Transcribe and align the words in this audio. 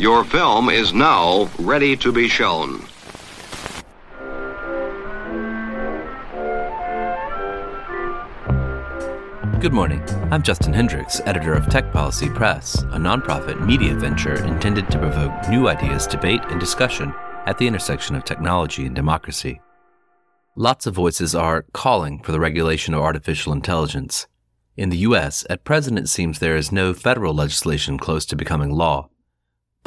Your 0.00 0.22
film 0.22 0.70
is 0.70 0.94
now 0.94 1.50
ready 1.58 1.96
to 1.96 2.12
be 2.12 2.28
shown. 2.28 2.86
Good 9.58 9.72
morning. 9.72 10.00
I'm 10.30 10.44
Justin 10.44 10.72
Hendrix, 10.72 11.20
editor 11.24 11.52
of 11.52 11.68
Tech 11.68 11.92
Policy 11.92 12.28
Press, 12.28 12.80
a 12.82 12.96
nonprofit 12.96 13.66
media 13.66 13.92
venture 13.96 14.36
intended 14.44 14.88
to 14.92 15.00
provoke 15.00 15.48
new 15.48 15.66
ideas, 15.66 16.06
debate, 16.06 16.42
and 16.44 16.60
discussion 16.60 17.12
at 17.46 17.58
the 17.58 17.66
intersection 17.66 18.14
of 18.14 18.22
technology 18.22 18.86
and 18.86 18.94
democracy. 18.94 19.60
Lots 20.54 20.86
of 20.86 20.94
voices 20.94 21.34
are 21.34 21.66
calling 21.72 22.22
for 22.22 22.30
the 22.30 22.38
regulation 22.38 22.94
of 22.94 23.00
artificial 23.00 23.52
intelligence. 23.52 24.28
In 24.76 24.90
the 24.90 24.98
U.S., 24.98 25.44
at 25.50 25.64
present 25.64 25.98
it 25.98 26.08
seems 26.08 26.38
there 26.38 26.56
is 26.56 26.70
no 26.70 26.94
federal 26.94 27.34
legislation 27.34 27.98
close 27.98 28.24
to 28.26 28.36
becoming 28.36 28.70
law. 28.70 29.08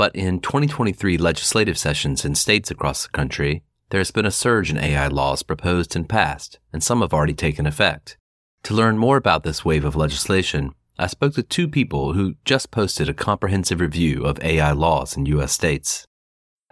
But 0.02 0.16
in 0.16 0.40
2023 0.40 1.20
legislative 1.20 1.78
sessions 1.78 2.26
in 2.26 2.34
states 2.34 2.72
across 2.72 3.04
the 3.04 3.12
country, 3.12 3.62
there 3.92 4.00
has 4.00 4.10
been 4.10 4.26
a 4.26 4.32
surge 4.32 4.72
in 4.72 4.80
AI 4.80 5.06
laws 5.06 5.44
proposed 5.44 5.96
and 5.96 6.10
passed, 6.10 6.58
and 6.74 6.84
some 6.84 7.02
have 7.02 7.14
already 7.14 7.36
taken 7.36 7.68
effect. 7.68 8.18
To 8.64 8.74
learn 8.74 8.98
more 8.98 9.16
about 9.16 9.44
this 9.44 9.64
wave 9.64 9.86
of 9.86 9.96
legislation, 9.96 10.74
I 10.98 11.06
spoke 11.06 11.36
to 11.36 11.44
two 11.44 11.68
people 11.68 12.14
who 12.14 12.34
just 12.46 12.72
posted 12.72 13.10
a 13.10 13.14
comprehensive 13.14 13.80
review 13.80 14.26
of 14.26 14.44
AI 14.44 14.72
laws 14.72 15.16
in 15.16 15.28
U.S. 15.28 15.52
states. 15.52 16.08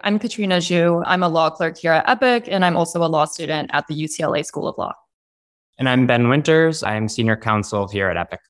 I'm 0.00 0.18
Katrina 0.18 0.56
Zhu. 0.56 1.00
I'm 1.06 1.22
a 1.22 1.28
law 1.28 1.50
clerk 1.50 1.78
here 1.78 1.92
at 1.92 2.08
Epic, 2.08 2.48
and 2.48 2.64
I'm 2.64 2.76
also 2.76 3.00
a 3.04 3.06
law 3.06 3.26
student 3.26 3.70
at 3.72 3.86
the 3.86 3.94
UCLA 3.94 4.44
School 4.44 4.66
of 4.66 4.76
Law. 4.76 4.94
And 5.78 5.88
I'm 5.88 6.04
Ben 6.08 6.28
Winters. 6.28 6.82
I'm 6.82 7.08
senior 7.08 7.36
counsel 7.36 7.86
here 7.86 8.08
at 8.08 8.16
Epic. 8.16 8.40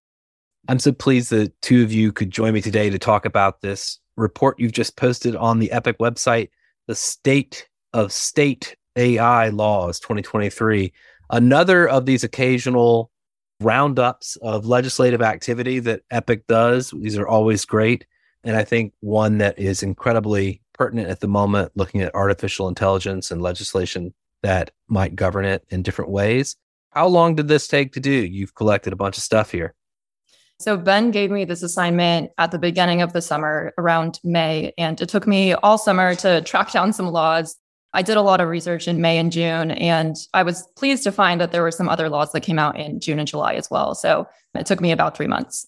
I'm 0.69 0.79
so 0.79 0.93
pleased 0.93 1.29
that 1.33 1.53
two 1.61 1.83
of 1.83 1.93
you 1.93 2.13
could 2.13 2.31
join 2.31 2.55
me 2.55 2.63
today 2.63 2.89
to 2.89 2.99
talk 2.99 3.27
about 3.27 3.61
this 3.61 3.99
report 4.21 4.61
you've 4.61 4.73
just 4.73 4.97
posted 4.97 5.35
on 5.37 5.59
the 5.59 5.73
Epic 5.73 5.99
website, 5.99 6.51
the 6.87 6.95
State 6.95 7.69
of 7.93 8.13
State 8.13 8.77
AI 8.97 9.49
Laws 9.49 10.01
2023. 10.01 10.93
Another 11.31 11.89
of 11.89 12.07
these 12.07 12.25
occasional 12.25 13.11
roundups 13.61 14.37
of 14.37 14.67
legislative 14.67 15.23
activity 15.23 15.79
that 15.81 16.03
Epic 16.11 16.47
does. 16.47 16.91
These 16.91 17.19
are 17.19 17.29
always 17.29 17.65
great. 17.65 18.07
And 18.43 18.57
I 18.57 18.65
think 18.65 18.95
one 19.01 19.39
that 19.39 19.59
is 19.59 19.83
incredibly 19.83 20.63
pertinent 20.73 21.09
at 21.09 21.21
the 21.21 21.29
moment, 21.29 21.73
looking 21.75 22.01
at 22.01 22.15
artificial 22.15 22.69
intelligence 22.69 23.31
and 23.31 23.43
legislation 23.43 24.15
that 24.43 24.71
might 24.89 25.15
govern 25.15 25.45
it 25.45 25.65
in 25.69 25.83
different 25.83 26.11
ways. 26.11 26.57
How 26.91 27.07
long 27.07 27.35
did 27.35 27.49
this 27.49 27.69
take 27.69 27.93
to 27.93 28.01
do? 28.01 28.11
You've 28.11 28.55
collected 28.55 28.93
a 28.93 28.97
bunch 28.97 29.19
of 29.19 29.23
stuff 29.23 29.51
here. 29.51 29.75
So, 30.61 30.77
Ben 30.77 31.11
gave 31.11 31.31
me 31.31 31.45
this 31.45 31.63
assignment 31.63 32.31
at 32.39 32.51
the 32.51 32.59
beginning 32.59 33.03
of 33.03 33.13
the 33.13 33.23
summer 33.23 33.73
around 33.79 34.21
May, 34.23 34.73
and 34.79 35.01
it 35.01 35.09
took 35.09 35.27
me 35.27 35.55
all 35.55 35.79
summer 35.79 36.15
to 36.17 36.43
track 36.43 36.71
down 36.73 36.93
some 36.93 37.09
laws 37.09 37.57
I 37.93 38.03
did 38.03 38.17
a 38.17 38.23
lot 38.23 38.41
of 38.41 38.49
research 38.49 38.87
in 38.87 39.01
May 39.01 39.19
and 39.19 39.33
June, 39.33 39.73
and 39.73 40.17
I 40.33 40.45
was 40.45 40.67
pleased 40.77 41.03
to 41.05 41.13
find 41.13 41.41
that 41.41 41.51
there 41.51 41.63
were 41.63 41.73
some 41.73 41.89
other 41.89 42.09
laws 42.09 42.33
that 42.33 42.43
came 42.43 42.59
out 42.59 42.79
in 42.79 43.01
June 43.01 43.19
and 43.19 43.27
July 43.27 43.55
as 43.55 43.69
well. 43.71 43.95
So 43.95 44.29
it 44.55 44.67
took 44.67 44.81
me 44.81 44.93
about 44.93 45.17
three 45.17 45.27
months. 45.27 45.67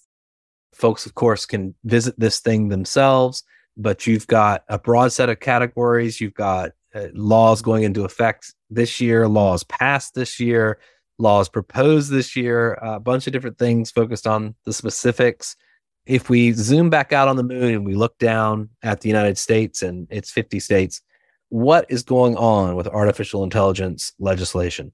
Folks, 0.72 1.04
of 1.04 1.14
course, 1.14 1.46
can 1.46 1.74
visit 1.84 2.18
this 2.18 2.38
thing 2.38 2.68
themselves, 2.68 3.42
but 3.76 4.06
you've 4.06 4.26
got 4.28 4.62
a 4.68 4.78
broad 4.78 5.12
set 5.12 5.28
of 5.28 5.40
categories. 5.40 6.20
You've 6.20 6.34
got 6.34 6.70
uh, 6.94 7.08
laws 7.12 7.60
going 7.60 7.82
into 7.82 8.04
effect 8.04 8.54
this 8.70 9.00
year, 9.00 9.26
laws 9.26 9.64
passed 9.64 10.14
this 10.14 10.38
year, 10.38 10.78
laws 11.23 11.48
proposed 11.48 12.11
this 12.11 12.37
year, 12.37 12.75
a 12.83 13.01
bunch 13.01 13.27
of 13.27 13.33
different 13.33 13.59
things 13.59 13.91
focused 13.91 14.27
on 14.27 14.55
the 14.65 14.73
specifics. 14.73 15.56
If 16.05 16.28
we 16.28 16.53
zoom 16.53 16.91
back 16.91 17.12
out 17.12 17.28
on 17.28 17.37
the 17.37 17.45
moon 17.45 17.75
and 17.75 17.87
we 17.87 17.95
look 17.95 18.19
down 18.19 18.69
at 18.83 19.01
the 19.01 19.09
United 19.09 19.39
States 19.39 19.83
and 19.83 20.06
its 20.11 20.31
50 20.31 20.61
states, 20.61 21.00
what 21.48 21.87
is 21.89 22.03
going 22.03 22.37
on 22.37 22.77
with 22.77 22.89
artificial 22.89 23.45
intelligence 23.45 24.12
legislation? 24.19 24.93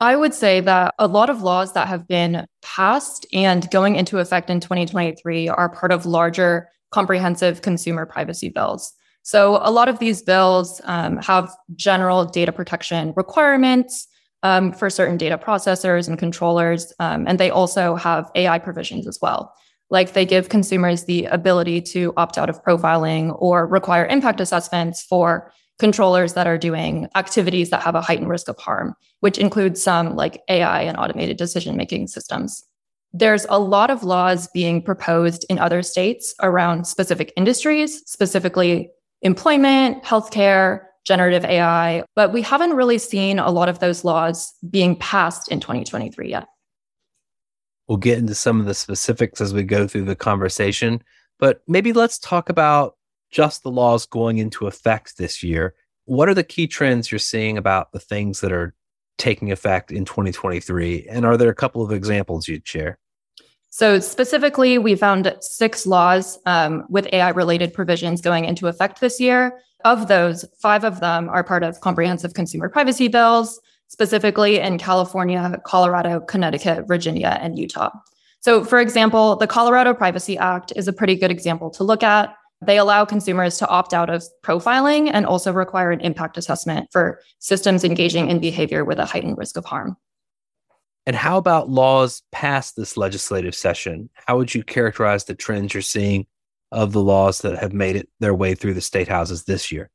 I 0.00 0.16
would 0.16 0.34
say 0.34 0.60
that 0.60 0.94
a 0.98 1.06
lot 1.06 1.30
of 1.30 1.42
laws 1.42 1.72
that 1.72 1.88
have 1.88 2.06
been 2.06 2.46
passed 2.62 3.26
and 3.32 3.70
going 3.70 3.96
into 3.96 4.18
effect 4.18 4.50
in 4.50 4.60
2023 4.60 5.48
are 5.48 5.68
part 5.68 5.92
of 5.92 6.04
larger 6.04 6.68
comprehensive 6.90 7.62
consumer 7.62 8.04
privacy 8.04 8.50
bills. 8.50 8.92
So, 9.22 9.58
a 9.62 9.70
lot 9.70 9.88
of 9.88 10.00
these 10.00 10.20
bills 10.20 10.82
um, 10.84 11.16
have 11.18 11.50
general 11.76 12.26
data 12.26 12.52
protection 12.52 13.14
requirements 13.16 14.06
um, 14.44 14.72
for 14.72 14.88
certain 14.88 15.16
data 15.16 15.38
processors 15.38 16.06
and 16.06 16.18
controllers, 16.18 16.92
um, 17.00 17.24
and 17.26 17.40
they 17.40 17.50
also 17.50 17.96
have 17.96 18.30
AI 18.36 18.58
provisions 18.60 19.08
as 19.08 19.18
well. 19.20 19.52
Like 19.90 20.12
they 20.12 20.26
give 20.26 20.50
consumers 20.50 21.04
the 21.04 21.24
ability 21.26 21.80
to 21.82 22.12
opt 22.16 22.38
out 22.38 22.50
of 22.50 22.62
profiling 22.62 23.34
or 23.40 23.66
require 23.66 24.06
impact 24.06 24.40
assessments 24.40 25.02
for 25.02 25.50
controllers 25.78 26.34
that 26.34 26.46
are 26.46 26.58
doing 26.58 27.08
activities 27.16 27.70
that 27.70 27.82
have 27.82 27.94
a 27.94 28.00
heightened 28.00 28.28
risk 28.28 28.48
of 28.48 28.58
harm, 28.58 28.94
which 29.20 29.38
includes 29.38 29.82
some 29.82 30.14
like 30.14 30.42
AI 30.48 30.82
and 30.82 30.96
automated 30.98 31.36
decision 31.36 31.76
making 31.76 32.06
systems. 32.06 32.64
There's 33.12 33.46
a 33.48 33.58
lot 33.58 33.90
of 33.90 34.04
laws 34.04 34.48
being 34.48 34.82
proposed 34.82 35.46
in 35.48 35.58
other 35.58 35.82
states 35.82 36.34
around 36.42 36.86
specific 36.86 37.32
industries, 37.36 38.02
specifically 38.06 38.90
employment, 39.22 40.02
healthcare, 40.02 40.80
generative 41.04 41.44
AI, 41.44 42.02
but 42.16 42.32
we 42.32 42.42
haven't 42.42 42.74
really 42.74 42.98
seen 42.98 43.38
a 43.38 43.50
lot 43.50 43.68
of 43.68 43.78
those 43.78 44.04
laws 44.04 44.52
being 44.68 44.96
passed 44.96 45.48
in 45.48 45.60
2023 45.60 46.30
yet. 46.30 46.46
We'll 47.88 47.98
get 47.98 48.18
into 48.18 48.34
some 48.34 48.60
of 48.60 48.66
the 48.66 48.74
specifics 48.74 49.40
as 49.40 49.52
we 49.52 49.62
go 49.62 49.86
through 49.86 50.06
the 50.06 50.16
conversation, 50.16 51.02
but 51.38 51.62
maybe 51.68 51.92
let's 51.92 52.18
talk 52.18 52.48
about 52.48 52.96
just 53.30 53.62
the 53.62 53.70
laws 53.70 54.06
going 54.06 54.38
into 54.38 54.66
effect 54.66 55.18
this 55.18 55.42
year. 55.42 55.74
What 56.06 56.28
are 56.28 56.34
the 56.34 56.44
key 56.44 56.66
trends 56.66 57.10
you're 57.10 57.18
seeing 57.18 57.58
about 57.58 57.92
the 57.92 58.00
things 58.00 58.40
that 58.40 58.52
are 58.52 58.74
taking 59.18 59.52
effect 59.52 59.90
in 59.90 60.04
2023? 60.04 61.06
And 61.08 61.26
are 61.26 61.36
there 61.36 61.50
a 61.50 61.54
couple 61.54 61.82
of 61.82 61.92
examples 61.92 62.48
you'd 62.48 62.66
share? 62.66 62.98
So, 63.70 63.98
specifically, 63.98 64.78
we 64.78 64.94
found 64.94 65.34
six 65.40 65.84
laws 65.84 66.38
um, 66.46 66.84
with 66.88 67.08
AI 67.12 67.30
related 67.30 67.74
provisions 67.74 68.20
going 68.20 68.44
into 68.44 68.68
effect 68.68 69.00
this 69.00 69.18
year. 69.18 69.60
Of 69.84 70.08
those, 70.08 70.46
five 70.60 70.82
of 70.82 71.00
them 71.00 71.28
are 71.28 71.44
part 71.44 71.62
of 71.62 71.80
comprehensive 71.80 72.32
consumer 72.34 72.68
privacy 72.68 73.08
bills 73.08 73.60
specifically 73.88 74.58
in 74.58 74.78
California, 74.78 75.60
Colorado, 75.64 76.20
Connecticut, 76.20 76.88
Virginia, 76.88 77.38
and 77.40 77.58
Utah. 77.58 77.90
So, 78.40 78.64
for 78.64 78.80
example, 78.80 79.36
the 79.36 79.46
Colorado 79.46 79.94
Privacy 79.94 80.36
Act 80.36 80.72
is 80.74 80.88
a 80.88 80.92
pretty 80.92 81.16
good 81.16 81.30
example 81.30 81.70
to 81.70 81.84
look 81.84 82.02
at. 82.02 82.34
They 82.60 82.78
allow 82.78 83.04
consumers 83.04 83.58
to 83.58 83.68
opt 83.68 83.92
out 83.92 84.10
of 84.10 84.24
profiling 84.42 85.10
and 85.12 85.26
also 85.26 85.52
require 85.52 85.90
an 85.90 86.00
impact 86.00 86.38
assessment 86.38 86.88
for 86.90 87.20
systems 87.38 87.84
engaging 87.84 88.30
in 88.30 88.40
behavior 88.40 88.84
with 88.84 88.98
a 88.98 89.04
heightened 89.04 89.36
risk 89.38 89.56
of 89.56 89.64
harm. 89.64 89.96
And 91.06 91.14
how 91.14 91.36
about 91.36 91.68
laws 91.68 92.22
past 92.32 92.76
this 92.76 92.96
legislative 92.96 93.54
session? 93.54 94.08
How 94.14 94.38
would 94.38 94.54
you 94.54 94.62
characterize 94.62 95.24
the 95.24 95.34
trends 95.34 95.74
you're 95.74 95.82
seeing 95.82 96.26
of 96.74 96.92
the 96.92 97.02
laws 97.02 97.40
that 97.40 97.58
have 97.58 97.72
made 97.72 97.96
it 97.96 98.08
their 98.20 98.34
way 98.34 98.54
through 98.54 98.74
the 98.74 98.80
state 98.80 99.08
houses 99.08 99.44
this 99.44 99.72
year? 99.72 99.90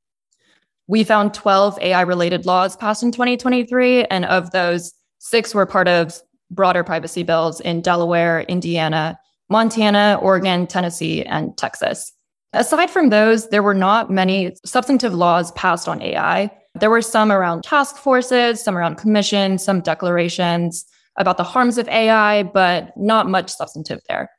we 0.90 1.04
found 1.04 1.36
12 1.36 1.78
AI 1.82 2.02
related 2.02 2.48
laws 2.48 2.76
passed 2.76 3.04
in 3.04 3.12
2023. 3.12 4.06
And 4.06 4.26
of 4.26 4.50
those, 4.52 4.92
six 5.20 5.54
were 5.54 5.68
part 5.68 5.88
of 5.88 6.20
broader 6.50 6.84
privacy 6.84 7.22
bills 7.22 7.62
in 7.62 7.82
Delaware, 7.82 8.42
Indiana, 8.42 9.18
Montana, 9.50 10.18
Oregon, 10.20 10.66
Tennessee, 10.66 11.24
and 11.24 11.56
Texas. 11.58 12.12
Aside 12.54 12.90
from 12.90 13.10
those, 13.10 13.50
there 13.50 13.62
were 13.62 13.76
not 13.76 14.10
many 14.10 14.56
substantive 14.66 15.14
laws 15.14 15.52
passed 15.52 15.88
on 15.88 16.02
AI. 16.02 16.50
There 16.80 16.90
were 16.90 17.04
some 17.04 17.32
around 17.32 17.64
task 17.64 17.98
forces, 17.98 18.60
some 18.60 18.76
around 18.76 18.96
commissions, 18.96 19.64
some 19.64 19.82
declarations 19.82 20.86
about 21.18 21.38
the 21.38 21.44
harms 21.44 21.78
of 21.78 21.88
AI, 21.88 22.42
but 22.42 22.98
not 22.98 23.30
much 23.30 23.52
substantive 23.52 24.00
there. 24.10 24.32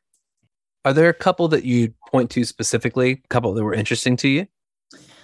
Are 0.85 0.93
there 0.93 1.11
a 1.11 1.15
couple 1.15 1.47
that 1.49 1.65
you 1.65 1.95
point 2.11 2.31
to 2.31 2.45
specifically, 2.45 3.23
a 3.25 3.29
couple 3.29 3.55
that 3.55 3.65
were 3.65 3.75
interesting 3.75 4.17
to 4.19 4.29
you? 4.29 4.47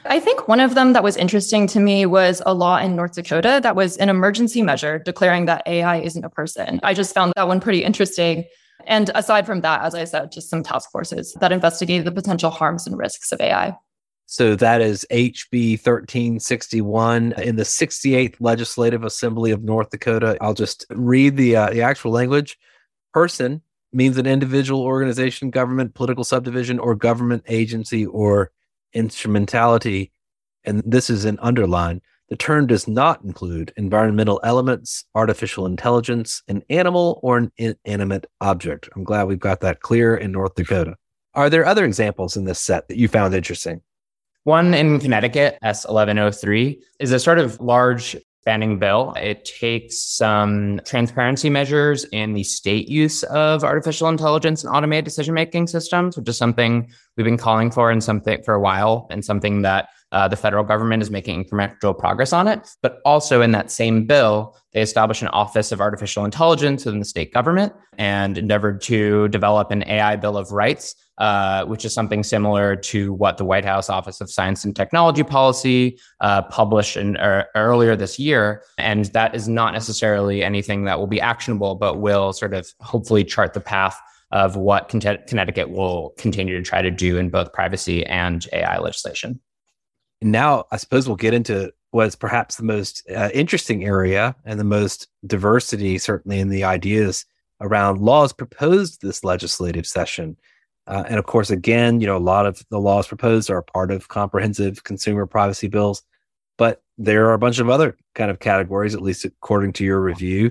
I 0.08 0.20
think 0.20 0.46
one 0.46 0.60
of 0.60 0.74
them 0.74 0.92
that 0.92 1.02
was 1.02 1.16
interesting 1.16 1.66
to 1.68 1.80
me 1.80 2.06
was 2.06 2.40
a 2.46 2.54
law 2.54 2.78
in 2.78 2.94
North 2.94 3.14
Dakota 3.14 3.60
that 3.62 3.74
was 3.74 3.96
an 3.96 4.08
emergency 4.08 4.62
measure 4.62 4.98
declaring 4.98 5.46
that 5.46 5.62
AI 5.66 5.96
isn't 5.98 6.24
a 6.24 6.30
person. 6.30 6.80
I 6.82 6.94
just 6.94 7.12
found 7.12 7.32
that 7.36 7.48
one 7.48 7.60
pretty 7.60 7.82
interesting. 7.82 8.44
And 8.86 9.10
aside 9.14 9.46
from 9.46 9.62
that, 9.62 9.82
as 9.82 9.94
I 9.94 10.04
said, 10.04 10.30
just 10.30 10.48
some 10.48 10.62
task 10.62 10.90
forces 10.90 11.34
that 11.40 11.50
investigated 11.50 12.06
the 12.06 12.12
potential 12.12 12.50
harms 12.50 12.86
and 12.86 12.96
risks 12.96 13.32
of 13.32 13.40
AI. 13.40 13.76
So 14.26 14.56
that 14.56 14.80
is 14.80 15.06
HB 15.10 15.72
1361 15.84 17.32
in 17.38 17.56
the 17.56 17.62
68th 17.62 18.36
Legislative 18.40 19.04
Assembly 19.04 19.52
of 19.52 19.62
North 19.62 19.90
Dakota. 19.90 20.36
I'll 20.40 20.54
just 20.54 20.84
read 20.90 21.36
the 21.36 21.56
uh, 21.56 21.70
the 21.70 21.82
actual 21.82 22.10
language. 22.10 22.58
Person 23.12 23.62
means 23.96 24.18
an 24.18 24.26
individual, 24.26 24.82
organization, 24.82 25.50
government, 25.50 25.94
political 25.94 26.22
subdivision, 26.22 26.78
or 26.78 26.94
government 26.94 27.42
agency 27.48 28.04
or 28.04 28.50
instrumentality, 28.92 30.12
and 30.64 30.82
this 30.84 31.08
is 31.08 31.24
an 31.24 31.38
underline, 31.40 32.02
the 32.28 32.36
term 32.36 32.66
does 32.66 32.86
not 32.86 33.22
include 33.22 33.72
environmental 33.76 34.40
elements, 34.42 35.04
artificial 35.14 35.64
intelligence, 35.64 36.42
an 36.48 36.62
animal, 36.68 37.20
or 37.22 37.38
an 37.38 37.52
inanimate 37.56 38.26
object. 38.40 38.88
I'm 38.94 39.04
glad 39.04 39.24
we've 39.24 39.38
got 39.38 39.60
that 39.60 39.80
clear 39.80 40.16
in 40.16 40.32
North 40.32 40.56
Dakota. 40.56 40.96
Are 41.34 41.48
there 41.48 41.64
other 41.64 41.84
examples 41.84 42.36
in 42.36 42.44
this 42.44 42.58
set 42.58 42.88
that 42.88 42.98
you 42.98 43.08
found 43.08 43.34
interesting? 43.34 43.80
One 44.44 44.74
in 44.74 45.00
Connecticut, 45.00 45.58
S1103, 45.64 46.80
is 47.00 47.12
a 47.12 47.18
sort 47.18 47.38
of 47.38 47.60
large 47.60 48.16
spanning 48.46 48.78
bill. 48.78 49.12
It 49.16 49.44
takes 49.44 49.98
some 49.98 50.80
transparency 50.84 51.50
measures 51.50 52.04
in 52.12 52.32
the 52.32 52.44
state 52.44 52.88
use 52.88 53.24
of 53.24 53.64
artificial 53.64 54.08
intelligence 54.08 54.62
and 54.62 54.72
automated 54.72 55.04
decision 55.04 55.34
making 55.34 55.66
systems, 55.66 56.16
which 56.16 56.28
is 56.28 56.38
something 56.38 56.88
we've 57.16 57.24
been 57.24 57.38
calling 57.38 57.72
for 57.72 57.90
and 57.90 58.04
something 58.04 58.40
for 58.44 58.54
a 58.54 58.60
while, 58.60 59.08
and 59.10 59.24
something 59.24 59.62
that 59.62 59.88
uh, 60.12 60.28
the 60.28 60.36
federal 60.36 60.64
government 60.64 61.02
is 61.02 61.10
making 61.10 61.44
incremental 61.44 61.96
progress 61.96 62.32
on 62.32 62.48
it. 62.48 62.68
But 62.82 62.98
also 63.04 63.42
in 63.42 63.52
that 63.52 63.70
same 63.70 64.06
bill, 64.06 64.56
they 64.72 64.82
established 64.82 65.22
an 65.22 65.28
Office 65.28 65.72
of 65.72 65.80
Artificial 65.80 66.24
Intelligence 66.24 66.84
within 66.84 67.00
the 67.00 67.04
state 67.04 67.32
government 67.32 67.72
and 67.98 68.38
endeavored 68.38 68.80
to 68.82 69.28
develop 69.28 69.70
an 69.70 69.82
AI 69.88 70.16
Bill 70.16 70.36
of 70.36 70.52
Rights 70.52 70.94
uh, 71.18 71.64
which 71.64 71.84
is 71.84 71.94
something 71.94 72.22
similar 72.22 72.76
to 72.76 73.12
what 73.14 73.38
the 73.38 73.44
White 73.44 73.64
House 73.64 73.88
Office 73.88 74.20
of 74.20 74.30
Science 74.30 74.64
and 74.64 74.76
Technology 74.76 75.22
Policy 75.22 75.98
uh, 76.20 76.42
published 76.42 76.96
in, 76.96 77.16
er, 77.16 77.46
earlier 77.54 77.96
this 77.96 78.18
year. 78.18 78.62
And 78.76 79.06
that 79.06 79.34
is 79.34 79.48
not 79.48 79.72
necessarily 79.72 80.44
anything 80.44 80.84
that 80.84 80.98
will 80.98 81.06
be 81.06 81.20
actionable, 81.20 81.74
but 81.74 82.00
will 82.00 82.32
sort 82.32 82.52
of 82.52 82.68
hopefully 82.80 83.24
chart 83.24 83.54
the 83.54 83.60
path 83.60 83.98
of 84.30 84.56
what 84.56 84.88
Connecticut 84.88 85.70
will 85.70 86.12
continue 86.18 86.56
to 86.56 86.62
try 86.62 86.82
to 86.82 86.90
do 86.90 87.16
in 87.16 87.30
both 87.30 87.52
privacy 87.52 88.04
and 88.04 88.46
AI 88.52 88.78
legislation. 88.78 89.40
Now, 90.22 90.64
I 90.70 90.76
suppose 90.76 91.06
we'll 91.06 91.16
get 91.16 91.34
into 91.34 91.72
what's 91.90 92.16
perhaps 92.16 92.56
the 92.56 92.64
most 92.64 93.08
uh, 93.14 93.30
interesting 93.32 93.84
area 93.84 94.34
and 94.44 94.58
the 94.58 94.64
most 94.64 95.08
diversity, 95.26 95.98
certainly 95.98 96.40
in 96.40 96.48
the 96.48 96.64
ideas 96.64 97.24
around 97.60 98.00
laws 98.00 98.32
proposed 98.32 99.00
this 99.00 99.24
legislative 99.24 99.86
session. 99.86 100.36
Uh, 100.86 101.04
and 101.08 101.18
of 101.18 101.26
course, 101.26 101.50
again, 101.50 102.00
you 102.00 102.06
know, 102.06 102.16
a 102.16 102.18
lot 102.18 102.46
of 102.46 102.62
the 102.70 102.78
laws 102.78 103.08
proposed 103.08 103.50
are 103.50 103.62
part 103.62 103.90
of 103.90 104.08
comprehensive 104.08 104.84
consumer 104.84 105.26
privacy 105.26 105.68
bills, 105.68 106.02
but 106.58 106.82
there 106.98 107.26
are 107.26 107.34
a 107.34 107.38
bunch 107.38 107.58
of 107.58 107.68
other 107.68 107.96
kind 108.14 108.30
of 108.30 108.38
categories, 108.38 108.94
at 108.94 109.02
least 109.02 109.24
according 109.24 109.72
to 109.74 109.84
your 109.84 110.00
review. 110.00 110.50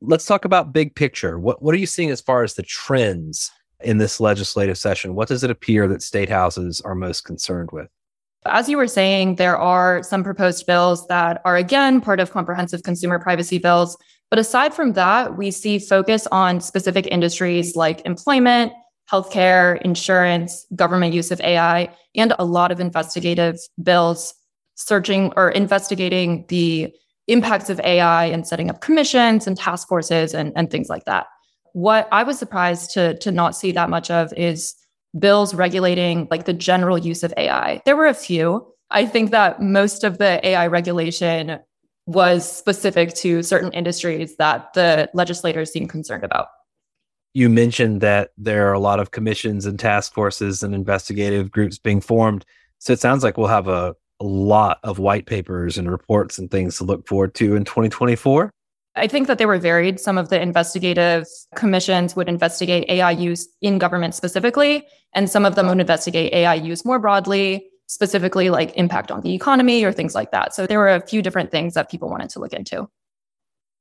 Let's 0.00 0.26
talk 0.26 0.44
about 0.44 0.72
big 0.72 0.94
picture. 0.94 1.38
What 1.38 1.62
what 1.62 1.74
are 1.74 1.78
you 1.78 1.86
seeing 1.86 2.10
as 2.10 2.20
far 2.20 2.42
as 2.42 2.54
the 2.54 2.62
trends 2.62 3.50
in 3.80 3.98
this 3.98 4.20
legislative 4.20 4.76
session? 4.76 5.14
What 5.14 5.28
does 5.28 5.44
it 5.44 5.50
appear 5.50 5.88
that 5.88 6.02
state 6.02 6.28
houses 6.28 6.80
are 6.80 6.94
most 6.94 7.24
concerned 7.24 7.70
with? 7.72 7.88
As 8.50 8.68
you 8.68 8.76
were 8.76 8.86
saying, 8.86 9.36
there 9.36 9.56
are 9.56 10.02
some 10.02 10.24
proposed 10.24 10.66
bills 10.66 11.06
that 11.08 11.40
are 11.44 11.56
again 11.56 12.00
part 12.00 12.20
of 12.20 12.30
comprehensive 12.30 12.82
consumer 12.82 13.18
privacy 13.18 13.58
bills. 13.58 13.96
But 14.30 14.38
aside 14.38 14.74
from 14.74 14.94
that, 14.94 15.36
we 15.36 15.50
see 15.50 15.78
focus 15.78 16.26
on 16.32 16.60
specific 16.60 17.06
industries 17.06 17.76
like 17.76 18.04
employment, 18.04 18.72
healthcare, 19.10 19.80
insurance, 19.82 20.66
government 20.74 21.14
use 21.14 21.30
of 21.30 21.40
AI, 21.40 21.94
and 22.16 22.32
a 22.38 22.44
lot 22.44 22.72
of 22.72 22.80
investigative 22.80 23.56
bills 23.82 24.34
searching 24.74 25.32
or 25.36 25.50
investigating 25.50 26.44
the 26.48 26.92
impacts 27.28 27.70
of 27.70 27.80
AI 27.80 28.26
and 28.26 28.46
setting 28.46 28.70
up 28.70 28.80
commissions 28.80 29.46
and 29.46 29.56
task 29.56 29.88
forces 29.88 30.34
and, 30.34 30.52
and 30.56 30.70
things 30.70 30.88
like 30.88 31.04
that. 31.04 31.26
What 31.72 32.08
I 32.12 32.22
was 32.22 32.38
surprised 32.38 32.92
to, 32.92 33.16
to 33.18 33.30
not 33.30 33.56
see 33.56 33.72
that 33.72 33.90
much 33.90 34.10
of 34.10 34.32
is 34.34 34.74
bills 35.18 35.54
regulating 35.54 36.28
like 36.30 36.44
the 36.44 36.52
general 36.52 36.98
use 36.98 37.22
of 37.22 37.32
AI. 37.36 37.82
There 37.84 37.96
were 37.96 38.06
a 38.06 38.14
few. 38.14 38.66
I 38.90 39.06
think 39.06 39.30
that 39.30 39.60
most 39.60 40.04
of 40.04 40.18
the 40.18 40.46
AI 40.46 40.66
regulation 40.66 41.58
was 42.06 42.50
specific 42.50 43.14
to 43.14 43.42
certain 43.42 43.72
industries 43.72 44.36
that 44.36 44.72
the 44.74 45.10
legislators 45.12 45.72
seemed 45.72 45.90
concerned 45.90 46.22
about 46.24 46.46
you 47.36 47.50
mentioned 47.50 48.00
that 48.00 48.30
there 48.38 48.66
are 48.66 48.72
a 48.72 48.80
lot 48.80 48.98
of 48.98 49.10
commissions 49.10 49.66
and 49.66 49.78
task 49.78 50.14
forces 50.14 50.62
and 50.62 50.74
investigative 50.74 51.50
groups 51.50 51.76
being 51.78 52.00
formed. 52.00 52.46
So 52.78 52.94
it 52.94 52.98
sounds 52.98 53.22
like 53.22 53.36
we'll 53.36 53.46
have 53.46 53.68
a, 53.68 53.94
a 54.20 54.24
lot 54.24 54.78
of 54.82 54.98
white 54.98 55.26
papers 55.26 55.76
and 55.76 55.90
reports 55.90 56.38
and 56.38 56.50
things 56.50 56.78
to 56.78 56.84
look 56.84 57.06
forward 57.06 57.34
to 57.34 57.54
in 57.54 57.66
2024. 57.66 58.50
I 58.96 59.06
think 59.06 59.26
that 59.28 59.36
they 59.36 59.46
were 59.46 59.58
varied. 59.58 60.00
Some 60.00 60.16
of 60.16 60.30
the 60.30 60.40
investigative 60.40 61.26
commissions 61.54 62.16
would 62.16 62.28
investigate 62.28 62.88
AI 62.88 63.10
use 63.10 63.46
in 63.60 63.78
government 63.78 64.14
specifically, 64.14 64.86
and 65.12 65.28
some 65.28 65.44
of 65.44 65.54
them 65.54 65.68
would 65.68 65.80
investigate 65.80 66.32
AI 66.32 66.54
use 66.54 66.84
more 66.84 66.98
broadly, 66.98 67.68
specifically 67.86 68.48
like 68.48 68.74
impact 68.74 69.10
on 69.10 69.20
the 69.20 69.34
economy 69.34 69.84
or 69.84 69.92
things 69.92 70.14
like 70.14 70.30
that. 70.30 70.54
So 70.54 70.66
there 70.66 70.78
were 70.78 70.94
a 70.94 71.06
few 71.06 71.20
different 71.20 71.50
things 71.50 71.74
that 71.74 71.90
people 71.90 72.08
wanted 72.08 72.30
to 72.30 72.40
look 72.40 72.54
into. 72.54 72.88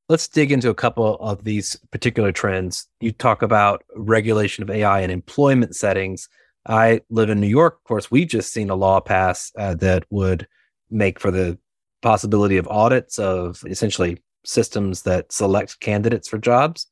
Let's 0.10 0.28
dig 0.28 0.52
into 0.52 0.70
a 0.70 0.76
couple 0.76 1.16
of 1.16 1.46
these 1.46 1.78
particular 1.92 2.32
trends. 2.32 2.88
You 3.00 3.12
talk 3.12 3.42
about 3.42 3.84
regulation 3.96 4.64
of 4.64 4.70
AI 4.70 5.00
in 5.00 5.10
employment 5.10 5.76
settings. 5.76 6.30
I 6.68 7.02
live 7.10 7.30
in 7.30 7.40
New 7.40 7.48
York. 7.48 7.78
Of 7.78 7.84
course, 7.86 8.12
we've 8.12 8.28
just 8.28 8.52
seen 8.52 8.70
a 8.70 8.76
law 8.76 9.00
pass 9.00 9.52
uh, 9.58 9.76
that 9.76 10.04
would 10.10 10.48
make 10.92 11.20
for 11.20 11.32
the 11.32 11.58
possibility 12.02 12.58
of 12.58 12.68
audits 12.68 13.18
of 13.18 13.64
essentially 13.68 14.22
systems 14.46 15.04
that 15.04 15.32
select 15.32 15.80
candidates 15.80 16.28
for 16.28 16.38
jobs. 16.38 16.88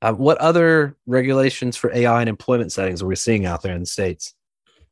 Uh, 0.00 0.12
what 0.12 0.38
other 0.38 0.96
regulations 1.06 1.76
for 1.76 1.92
AI 1.92 2.20
and 2.20 2.28
employment 2.28 2.70
settings 2.72 3.02
are 3.02 3.06
we 3.06 3.16
seeing 3.16 3.46
out 3.46 3.62
there 3.62 3.74
in 3.74 3.80
the 3.80 3.86
States? 3.86 4.34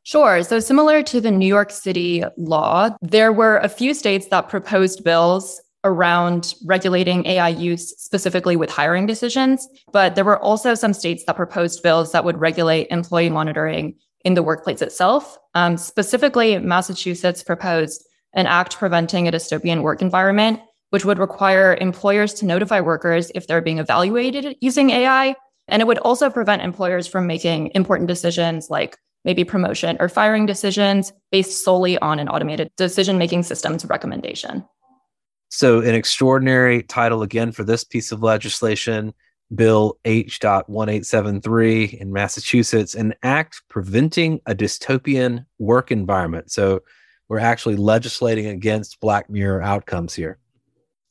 Sure. 0.02 0.42
So, 0.42 0.60
similar 0.60 1.02
to 1.02 1.20
the 1.20 1.30
New 1.30 1.46
York 1.46 1.70
City 1.70 2.22
law, 2.36 2.90
there 3.02 3.32
were 3.32 3.58
a 3.58 3.68
few 3.68 3.92
states 3.92 4.28
that 4.28 4.48
proposed 4.48 5.02
bills 5.02 5.60
around 5.86 6.54
regulating 6.64 7.24
AI 7.26 7.48
use 7.48 7.94
specifically 7.96 8.56
with 8.56 8.70
hiring 8.70 9.06
decisions. 9.06 9.68
But 9.92 10.14
there 10.14 10.24
were 10.24 10.38
also 10.40 10.74
some 10.74 10.92
states 10.92 11.24
that 11.24 11.36
proposed 11.36 11.82
bills 11.82 12.12
that 12.12 12.24
would 12.24 12.38
regulate 12.38 12.88
employee 12.90 13.30
monitoring 13.30 13.94
in 14.24 14.34
the 14.34 14.42
workplace 14.42 14.82
itself. 14.82 15.38
Um, 15.54 15.76
specifically, 15.76 16.58
Massachusetts 16.58 17.44
proposed 17.44 18.04
an 18.34 18.46
act 18.46 18.76
preventing 18.76 19.28
a 19.28 19.32
dystopian 19.32 19.82
work 19.82 20.02
environment, 20.02 20.60
which 20.90 21.04
would 21.04 21.18
require 21.18 21.76
employers 21.80 22.34
to 22.34 22.46
notify 22.46 22.80
workers 22.80 23.30
if 23.34 23.46
they're 23.46 23.60
being 23.60 23.78
evaluated 23.78 24.56
using 24.60 24.90
AI. 24.90 25.34
And 25.68 25.82
it 25.82 25.86
would 25.86 25.98
also 25.98 26.30
prevent 26.30 26.62
employers 26.62 27.06
from 27.06 27.26
making 27.26 27.72
important 27.74 28.08
decisions 28.08 28.70
like 28.70 28.96
maybe 29.24 29.44
promotion 29.44 29.96
or 29.98 30.08
firing 30.08 30.46
decisions 30.46 31.12
based 31.32 31.64
solely 31.64 31.98
on 31.98 32.18
an 32.18 32.28
automated 32.28 32.70
decision 32.76 33.18
making 33.18 33.42
system's 33.42 33.84
recommendation. 33.84 34.64
So, 35.48 35.80
an 35.80 35.94
extraordinary 35.94 36.82
title 36.82 37.22
again 37.22 37.52
for 37.52 37.64
this 37.64 37.84
piece 37.84 38.12
of 38.12 38.22
legislation, 38.22 39.14
Bill 39.54 39.98
H.1873 40.04 42.00
in 42.00 42.12
Massachusetts, 42.12 42.94
an 42.94 43.14
act 43.22 43.62
preventing 43.68 44.40
a 44.46 44.54
dystopian 44.54 45.46
work 45.58 45.90
environment. 45.90 46.50
So, 46.50 46.82
we're 47.28 47.38
actually 47.38 47.76
legislating 47.76 48.46
against 48.46 49.00
Black 49.00 49.28
Mirror 49.28 49.62
outcomes 49.62 50.14
here. 50.14 50.38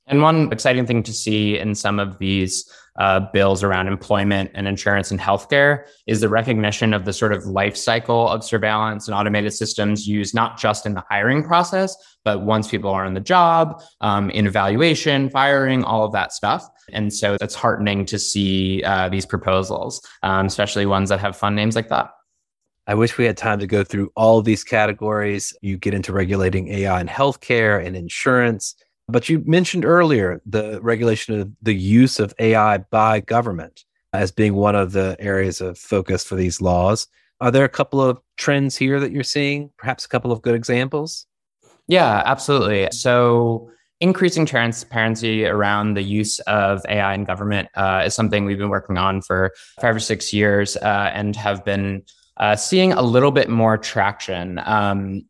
And 0.08 0.22
one 0.22 0.52
exciting 0.52 0.86
thing 0.86 1.04
to 1.04 1.14
see 1.14 1.58
in 1.58 1.76
some 1.76 2.00
of 2.00 2.20
these 2.20 2.70
uh, 2.98 3.20
bills 3.34 3.64
around 3.64 3.88
employment 3.88 4.52
and 4.54 4.68
insurance 4.68 5.12
and 5.12 5.20
healthcare 5.20 5.86
is 6.08 6.22
the 6.22 6.30
recognition 6.30 6.94
of 6.94 7.04
the 7.06 7.12
sort 7.12 7.34
of 7.34 7.46
life 7.46 7.76
cycle 7.76 8.30
of 8.30 8.44
surveillance 8.44 9.08
and 9.08 9.16
automated 9.16 9.54
systems 9.54 10.08
used 10.08 10.34
not 10.34 10.58
just 10.58 10.86
in 10.86 10.94
the 10.94 11.04
hiring 11.10 11.44
process, 11.44 11.96
but 12.24 12.44
once 12.44 12.70
people 12.70 12.90
are 12.90 13.06
on 13.06 13.14
the 13.14 13.20
job, 13.20 13.82
um, 14.02 14.30
in 14.30 14.48
evaluation, 14.48 15.30
firing, 15.30 15.84
all 15.84 16.06
of 16.06 16.14
that 16.14 16.32
stuff. 16.32 16.66
And 16.94 17.12
so 17.12 17.36
it's 17.42 17.56
heartening 17.56 18.06
to 18.06 18.20
see 18.20 18.84
uh, 18.84 19.10
these 19.10 19.26
proposals, 19.26 20.02
um, 20.24 20.46
especially 20.46 20.86
ones 20.86 21.10
that 21.10 21.20
have 21.20 21.36
fun 21.36 21.56
names 21.56 21.76
like 21.76 21.90
that. 21.90 22.12
I 22.88 22.94
wish 22.94 23.18
we 23.18 23.26
had 23.26 23.36
time 23.36 23.60
to 23.60 23.68
go 23.68 23.84
through 23.84 24.12
all 24.16 24.44
these 24.44 24.64
categories. 24.64 25.58
You 25.62 25.78
get 25.78 25.96
into 25.96 26.14
regulating 26.14 26.68
AI 26.68 27.02
in 27.02 27.08
healthcare 27.08 27.84
and 27.84 27.96
insurance 27.96 28.76
but 29.08 29.30
you 29.30 29.44
mentioned 29.46 29.86
earlier 29.86 30.42
the 30.46 30.82
regulation 30.82 31.40
of 31.40 31.52
the 31.62 31.76
use 31.76 32.20
of 32.20 32.34
AI 32.40 32.78
by 32.78 33.20
government 33.20 33.86
as 34.14 34.32
being 34.32 34.56
one 34.56 34.76
of 34.76 34.94
the 34.94 35.16
areas 35.20 35.62
of 35.62 35.78
focus 35.78 36.24
for 36.24 36.36
these 36.36 36.62
laws. 36.62 37.08
Are 37.42 37.52
there 37.52 37.66
a 37.66 37.70
couple 37.70 38.02
of 38.02 38.20
trends 38.38 38.76
here 38.76 39.00
that 39.00 39.12
you're 39.12 39.24
seeing? 39.24 39.70
Perhaps 39.78 40.06
a 40.06 40.10
couple 40.10 40.32
of 40.32 40.42
good 40.42 40.56
examples? 40.56 41.28
Yeah, 41.88 42.24
absolutely. 42.26 42.88
So, 42.92 43.70
increasing 44.02 44.46
transparency 44.46 45.46
around 45.46 45.94
the 45.94 46.02
use 46.02 46.40
of 46.42 46.82
AI 46.90 47.14
in 47.14 47.24
government 47.24 47.70
uh, 47.76 48.04
is 48.06 48.14
something 48.14 48.44
we've 48.44 48.58
been 48.58 48.70
working 48.70 48.98
on 48.98 49.22
for 49.22 49.54
five 49.80 49.96
or 49.96 50.00
six 50.00 50.34
years 50.34 50.76
uh, 50.78 51.12
and 51.14 51.36
have 51.36 51.64
been 51.64 52.04
uh, 52.38 52.56
seeing 52.56 52.92
a 52.92 53.02
little 53.02 53.32
bit 53.32 53.50
more 53.50 53.78
traction. 53.78 54.60
Um, 54.66 55.26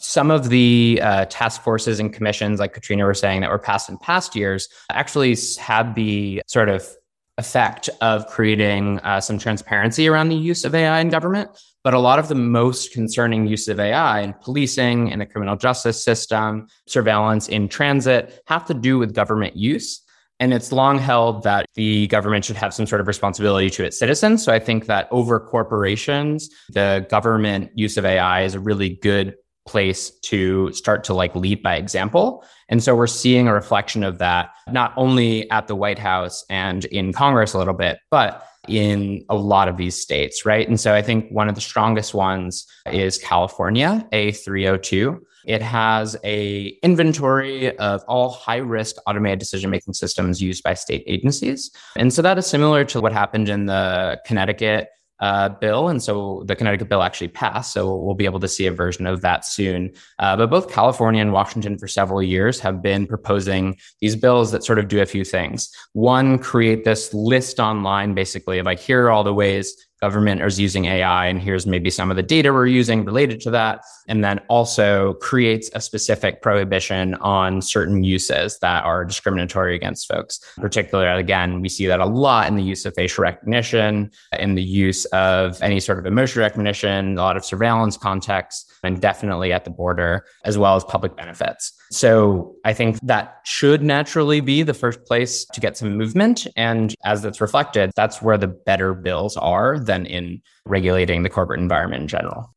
some 0.00 0.30
of 0.30 0.48
the 0.48 0.98
uh, 1.02 1.26
task 1.26 1.62
forces 1.62 2.00
and 2.00 2.12
commissions, 2.12 2.58
like 2.58 2.72
Katrina 2.72 3.06
was 3.06 3.20
saying, 3.20 3.42
that 3.42 3.50
were 3.50 3.58
passed 3.58 3.88
in 3.88 3.98
past 3.98 4.34
years, 4.34 4.68
actually 4.90 5.36
had 5.58 5.94
the 5.94 6.42
sort 6.46 6.68
of 6.68 6.88
effect 7.36 7.88
of 8.00 8.26
creating 8.26 8.98
uh, 9.00 9.20
some 9.20 9.38
transparency 9.38 10.08
around 10.08 10.30
the 10.30 10.36
use 10.36 10.64
of 10.64 10.74
AI 10.74 11.00
in 11.00 11.08
government. 11.08 11.50
But 11.84 11.94
a 11.94 11.98
lot 11.98 12.18
of 12.18 12.28
the 12.28 12.34
most 12.34 12.92
concerning 12.92 13.46
use 13.46 13.68
of 13.68 13.80
AI 13.80 14.20
in 14.20 14.34
policing, 14.34 15.08
in 15.08 15.18
the 15.18 15.26
criminal 15.26 15.56
justice 15.56 16.02
system, 16.02 16.66
surveillance 16.86 17.48
in 17.48 17.68
transit 17.68 18.42
have 18.46 18.66
to 18.66 18.74
do 18.74 18.98
with 18.98 19.14
government 19.14 19.56
use. 19.56 20.02
And 20.40 20.54
it's 20.54 20.72
long 20.72 20.98
held 20.98 21.42
that 21.42 21.66
the 21.74 22.06
government 22.06 22.46
should 22.46 22.56
have 22.56 22.72
some 22.72 22.86
sort 22.86 23.02
of 23.02 23.06
responsibility 23.06 23.68
to 23.70 23.84
its 23.84 23.98
citizens. 23.98 24.42
So 24.42 24.52
I 24.52 24.58
think 24.58 24.86
that 24.86 25.08
over 25.10 25.38
corporations, 25.38 26.48
the 26.70 27.06
government 27.10 27.70
use 27.74 27.98
of 27.98 28.06
AI 28.06 28.42
is 28.42 28.54
a 28.54 28.60
really 28.60 28.90
good 29.02 29.36
place 29.70 30.10
to 30.22 30.72
start 30.72 31.04
to 31.04 31.14
like 31.14 31.34
lead 31.34 31.62
by 31.62 31.76
example. 31.76 32.44
And 32.68 32.82
so 32.82 32.94
we're 32.94 33.06
seeing 33.06 33.48
a 33.48 33.54
reflection 33.54 34.02
of 34.04 34.18
that, 34.18 34.50
not 34.68 34.92
only 34.96 35.50
at 35.50 35.68
the 35.68 35.76
White 35.76 35.98
House 35.98 36.44
and 36.50 36.84
in 36.86 37.12
Congress 37.12 37.54
a 37.54 37.58
little 37.58 37.74
bit, 37.74 37.98
but 38.10 38.46
in 38.68 39.24
a 39.28 39.34
lot 39.34 39.68
of 39.68 39.76
these 39.76 40.00
states, 40.00 40.44
right? 40.44 40.68
And 40.68 40.78
so 40.78 40.94
I 40.94 41.02
think 41.02 41.30
one 41.30 41.48
of 41.48 41.54
the 41.54 41.60
strongest 41.60 42.14
ones 42.14 42.66
is 42.92 43.18
California, 43.18 44.06
A302. 44.12 45.18
It 45.46 45.62
has 45.62 46.16
a 46.22 46.66
inventory 46.82 47.76
of 47.78 48.04
all 48.06 48.30
high 48.30 48.58
risk 48.58 48.96
automated 49.06 49.38
decision 49.38 49.70
making 49.70 49.94
systems 49.94 50.42
used 50.42 50.62
by 50.62 50.74
state 50.74 51.02
agencies. 51.06 51.70
And 51.96 52.12
so 52.12 52.20
that 52.22 52.36
is 52.36 52.46
similar 52.46 52.84
to 52.86 53.00
what 53.00 53.12
happened 53.12 53.48
in 53.48 53.66
the 53.66 54.20
Connecticut 54.26 54.88
uh, 55.20 55.50
bill. 55.50 55.88
And 55.88 56.02
so 56.02 56.42
the 56.46 56.56
Connecticut 56.56 56.88
bill 56.88 57.02
actually 57.02 57.28
passed. 57.28 57.72
So 57.72 57.94
we'll 57.96 58.14
be 58.14 58.24
able 58.24 58.40
to 58.40 58.48
see 58.48 58.66
a 58.66 58.72
version 58.72 59.06
of 59.06 59.20
that 59.20 59.44
soon. 59.44 59.92
Uh, 60.18 60.36
but 60.36 60.50
both 60.50 60.70
California 60.70 61.20
and 61.20 61.32
Washington 61.32 61.78
for 61.78 61.88
several 61.88 62.22
years 62.22 62.60
have 62.60 62.82
been 62.82 63.06
proposing 63.06 63.78
these 64.00 64.16
bills 64.16 64.52
that 64.52 64.64
sort 64.64 64.78
of 64.78 64.88
do 64.88 65.00
a 65.00 65.06
few 65.06 65.24
things. 65.24 65.70
One, 65.92 66.38
create 66.38 66.84
this 66.84 67.12
list 67.14 67.60
online, 67.60 68.14
basically, 68.14 68.58
of 68.58 68.66
like, 68.66 68.80
here 68.80 69.06
are 69.06 69.10
all 69.10 69.24
the 69.24 69.34
ways 69.34 69.76
government 70.00 70.40
is 70.42 70.58
using 70.58 70.86
AI, 70.86 71.26
and 71.26 71.40
here's 71.40 71.66
maybe 71.66 71.90
some 71.90 72.10
of 72.10 72.16
the 72.16 72.22
data 72.22 72.52
we're 72.52 72.66
using 72.66 73.04
related 73.04 73.40
to 73.42 73.50
that. 73.50 73.82
And 74.08 74.24
then 74.24 74.38
also 74.48 75.14
creates 75.14 75.70
a 75.74 75.80
specific 75.80 76.42
prohibition 76.42 77.14
on 77.16 77.62
certain 77.62 78.02
uses 78.02 78.58
that 78.60 78.84
are 78.84 79.04
discriminatory 79.04 79.76
against 79.76 80.08
folks. 80.08 80.40
Particularly, 80.56 81.20
again, 81.20 81.60
we 81.60 81.68
see 81.68 81.86
that 81.86 82.00
a 82.00 82.06
lot 82.06 82.48
in 82.48 82.56
the 82.56 82.62
use 82.62 82.84
of 82.86 82.94
facial 82.94 83.22
recognition, 83.22 84.10
in 84.38 84.54
the 84.54 84.62
use 84.62 85.04
of 85.06 85.60
any 85.62 85.80
sort 85.80 85.98
of 85.98 86.06
emotion 86.06 86.40
recognition, 86.40 87.18
a 87.18 87.22
lot 87.22 87.36
of 87.36 87.44
surveillance 87.44 87.96
context, 87.96 88.72
and 88.82 89.00
definitely 89.00 89.52
at 89.52 89.64
the 89.64 89.70
border, 89.70 90.24
as 90.44 90.56
well 90.56 90.76
as 90.76 90.84
public 90.84 91.14
benefits. 91.16 91.72
So 91.90 92.54
I 92.64 92.72
think 92.72 93.00
that 93.02 93.40
should 93.44 93.82
naturally 93.82 94.40
be 94.40 94.62
the 94.62 94.74
first 94.74 95.04
place 95.04 95.44
to 95.46 95.60
get 95.60 95.76
some 95.76 95.96
movement. 95.96 96.46
And 96.56 96.94
as 97.04 97.22
that's 97.22 97.40
reflected, 97.40 97.90
that's 97.96 98.22
where 98.22 98.38
the 98.38 98.46
better 98.46 98.94
bills 98.94 99.36
are 99.36 99.78
than 99.78 100.06
in 100.06 100.40
regulating 100.66 101.24
the 101.24 101.30
corporate 101.30 101.60
environment 101.60 102.02
in 102.02 102.08
general. 102.08 102.54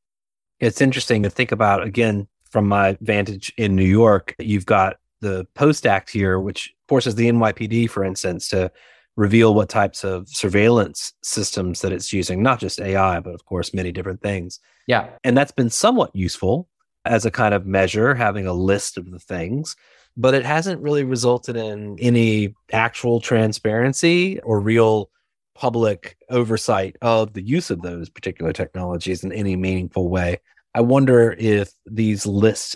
It's 0.59 0.81
interesting 0.81 1.23
to 1.23 1.31
think 1.31 1.51
about, 1.51 1.83
again, 1.83 2.27
from 2.51 2.67
my 2.67 2.95
vantage 3.01 3.51
in 3.57 3.75
New 3.75 3.83
York, 3.83 4.35
you've 4.37 4.67
got 4.67 4.97
the 5.21 5.47
Post 5.55 5.87
Act 5.87 6.11
here, 6.11 6.39
which 6.39 6.71
forces 6.87 7.15
the 7.15 7.27
NYPD, 7.27 7.89
for 7.89 8.03
instance, 8.03 8.49
to 8.49 8.71
reveal 9.15 9.55
what 9.55 9.69
types 9.69 10.03
of 10.03 10.29
surveillance 10.29 11.13
systems 11.23 11.81
that 11.81 11.91
it's 11.91 12.13
using, 12.13 12.43
not 12.43 12.59
just 12.59 12.79
AI, 12.79 13.19
but 13.19 13.33
of 13.33 13.45
course, 13.45 13.73
many 13.73 13.91
different 13.91 14.21
things. 14.21 14.59
Yeah. 14.87 15.09
And 15.23 15.35
that's 15.35 15.51
been 15.51 15.69
somewhat 15.69 16.15
useful 16.15 16.67
as 17.05 17.25
a 17.25 17.31
kind 17.31 17.53
of 17.53 17.65
measure, 17.65 18.15
having 18.15 18.47
a 18.47 18.53
list 18.53 18.97
of 18.97 19.11
the 19.11 19.19
things, 19.19 19.75
but 20.15 20.33
it 20.33 20.45
hasn't 20.45 20.81
really 20.81 21.03
resulted 21.03 21.55
in 21.55 21.97
any 21.99 22.55
actual 22.71 23.19
transparency 23.19 24.39
or 24.41 24.59
real 24.59 25.09
public 25.55 26.17
oversight 26.29 26.95
of 27.01 27.33
the 27.33 27.41
use 27.41 27.69
of 27.69 27.81
those 27.81 28.09
particular 28.09 28.53
technologies 28.53 29.23
in 29.23 29.31
any 29.31 29.55
meaningful 29.55 30.09
way. 30.09 30.39
I 30.73 30.81
wonder 30.81 31.35
if 31.37 31.71
these 31.85 32.25
lists 32.25 32.75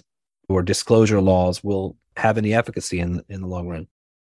or 0.49 0.61
disclosure 0.61 1.21
laws 1.21 1.63
will 1.63 1.97
have 2.15 2.37
any 2.37 2.53
efficacy 2.53 2.99
in 2.99 3.23
in 3.29 3.41
the 3.41 3.47
long 3.47 3.67
run. 3.67 3.87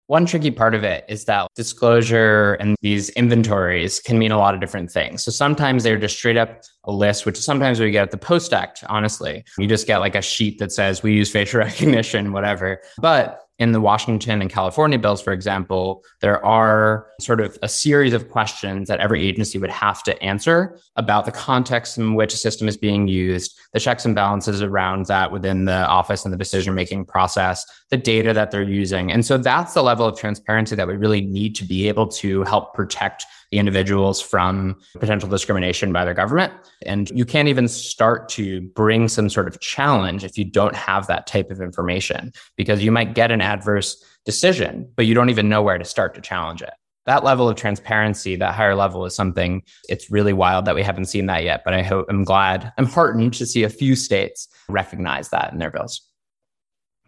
One 0.07 0.27
tricky 0.27 0.51
part 0.51 0.75
of 0.75 0.85
it 0.85 1.05
is 1.09 1.25
that 1.27 1.49
disclosure 1.55 2.55
and 2.55 2.77
these 2.83 3.09
inventories 3.11 4.01
can 4.01 4.19
mean 4.19 4.33
a 4.33 4.39
lot 4.39 4.55
of 4.55 4.61
different 4.61 4.91
things. 4.91 5.23
So 5.25 5.31
sometimes 5.31 5.85
they're 5.85 5.99
just 5.99 6.17
straight 6.17 6.37
up 6.37 6.63
a 6.85 6.93
list, 6.93 7.25
which 7.25 7.39
sometimes 7.39 7.81
we 7.81 7.91
get 7.91 8.03
at 8.03 8.11
the 8.11 8.19
Post 8.19 8.53
Act, 8.53 8.85
honestly. 8.89 9.45
You 9.59 9.67
just 9.67 9.87
get 9.87 9.99
like 9.99 10.15
a 10.15 10.23
sheet 10.23 10.59
that 10.59 10.73
says 10.73 11.03
we 11.03 11.15
use 11.15 11.31
facial 11.31 11.61
recognition, 11.61 12.33
whatever. 12.33 12.83
But 12.99 13.41
in 13.63 13.71
the 13.71 13.81
Washington 13.81 14.43
and 14.43 14.51
California 14.51 14.99
bills, 14.99 15.23
for 15.23 15.33
example, 15.33 16.03
there 16.21 16.45
are 16.45 17.07
sort 17.21 17.41
of 17.41 17.57
a 17.63 17.69
series 17.69 18.13
of 18.13 18.29
questions 18.29 18.89
that 18.89 18.99
every 18.99 19.25
agency 19.25 19.57
would 19.57 19.71
have 19.71 20.03
to 20.03 20.21
answer 20.21 20.77
about 20.97 21.27
the 21.27 21.31
context 21.31 21.97
in 21.97 22.15
which 22.15 22.35
a 22.35 22.37
system 22.37 22.67
is 22.67 22.77
being 22.77 23.07
used, 23.07 23.57
the 23.73 23.79
checks 23.79 24.05
and 24.05 24.17
balances 24.17 24.63
around 24.63 25.07
that 25.07 25.31
within 25.31 25.65
the 25.65 25.87
office 25.87 26.25
and 26.25 26.35
the 26.35 26.37
decision 26.37 26.75
making 26.75 27.05
process, 27.05 27.65
the 27.91 27.97
data 27.97 28.33
that 28.33 28.51
they're 28.51 28.63
using. 28.63 29.13
And 29.13 29.25
so 29.25 29.39
that's 29.39 29.75
the 29.75 29.83
level 29.83 30.07
of 30.07 30.19
transparency 30.19 30.75
that 30.75 30.89
we 30.89 30.97
really 30.97 31.21
need 31.21 31.55
to 31.55 31.65
be 31.65 31.87
able 31.87 32.09
to 32.09 32.43
help 32.43 32.75
protect 32.75 33.25
individuals 33.59 34.21
from 34.21 34.81
potential 34.99 35.29
discrimination 35.29 35.93
by 35.93 36.05
their 36.05 36.15
government. 36.15 36.53
And 36.87 37.11
you 37.11 37.25
can't 37.25 37.49
even 37.49 37.69
start 37.69 38.29
to 38.31 38.61
bring 38.61 39.09
some 39.09 39.29
sort 39.29 39.47
of 39.47 39.61
challenge 39.61 40.25
if 40.25 40.39
you 40.39 40.45
don't 40.45 40.75
have 40.75 41.07
that 41.07 41.27
type 41.27 41.51
of 41.51 41.61
information, 41.61 42.33
because 42.57 42.83
you 42.83 42.91
might 42.91 43.15
get 43.15 43.31
an 43.31 43.41
adverse 43.41 44.03
decision, 44.25 44.91
but 44.97 45.07
you 45.07 45.15
don't 45.15 45.31
even 45.31 45.49
know 45.49 45.63
where 45.63 45.79
to 45.79 45.85
start 45.85 46.15
to 46.15 46.21
challenge 46.21 46.63
it. 46.63 46.73
That 47.05 47.25
level 47.25 47.49
of 47.49 47.57
transparency, 47.57 48.37
that 48.37 48.55
higher 48.55 48.77
level 48.77 49.05
is 49.05 49.15
something 49.15 49.63
it's 49.89 50.11
really 50.11 50.33
wild 50.33 50.67
that 50.67 50.77
we 50.77 50.85
haven't 50.85 51.07
seen 51.07 51.27
that 51.27 51.43
yet. 51.43 51.63
But 51.65 51.75
I 51.75 51.83
hope 51.83 52.07
I'm 52.09 52.23
glad, 52.23 52.73
I'm 52.79 52.87
heartened 52.87 53.35
to 53.35 53.47
see 53.47 53.65
a 53.65 53.69
few 53.69 53.97
states 53.97 54.47
recognize 54.69 55.31
that 55.31 55.53
in 55.53 55.59
their 55.59 55.71
bills. 55.71 56.01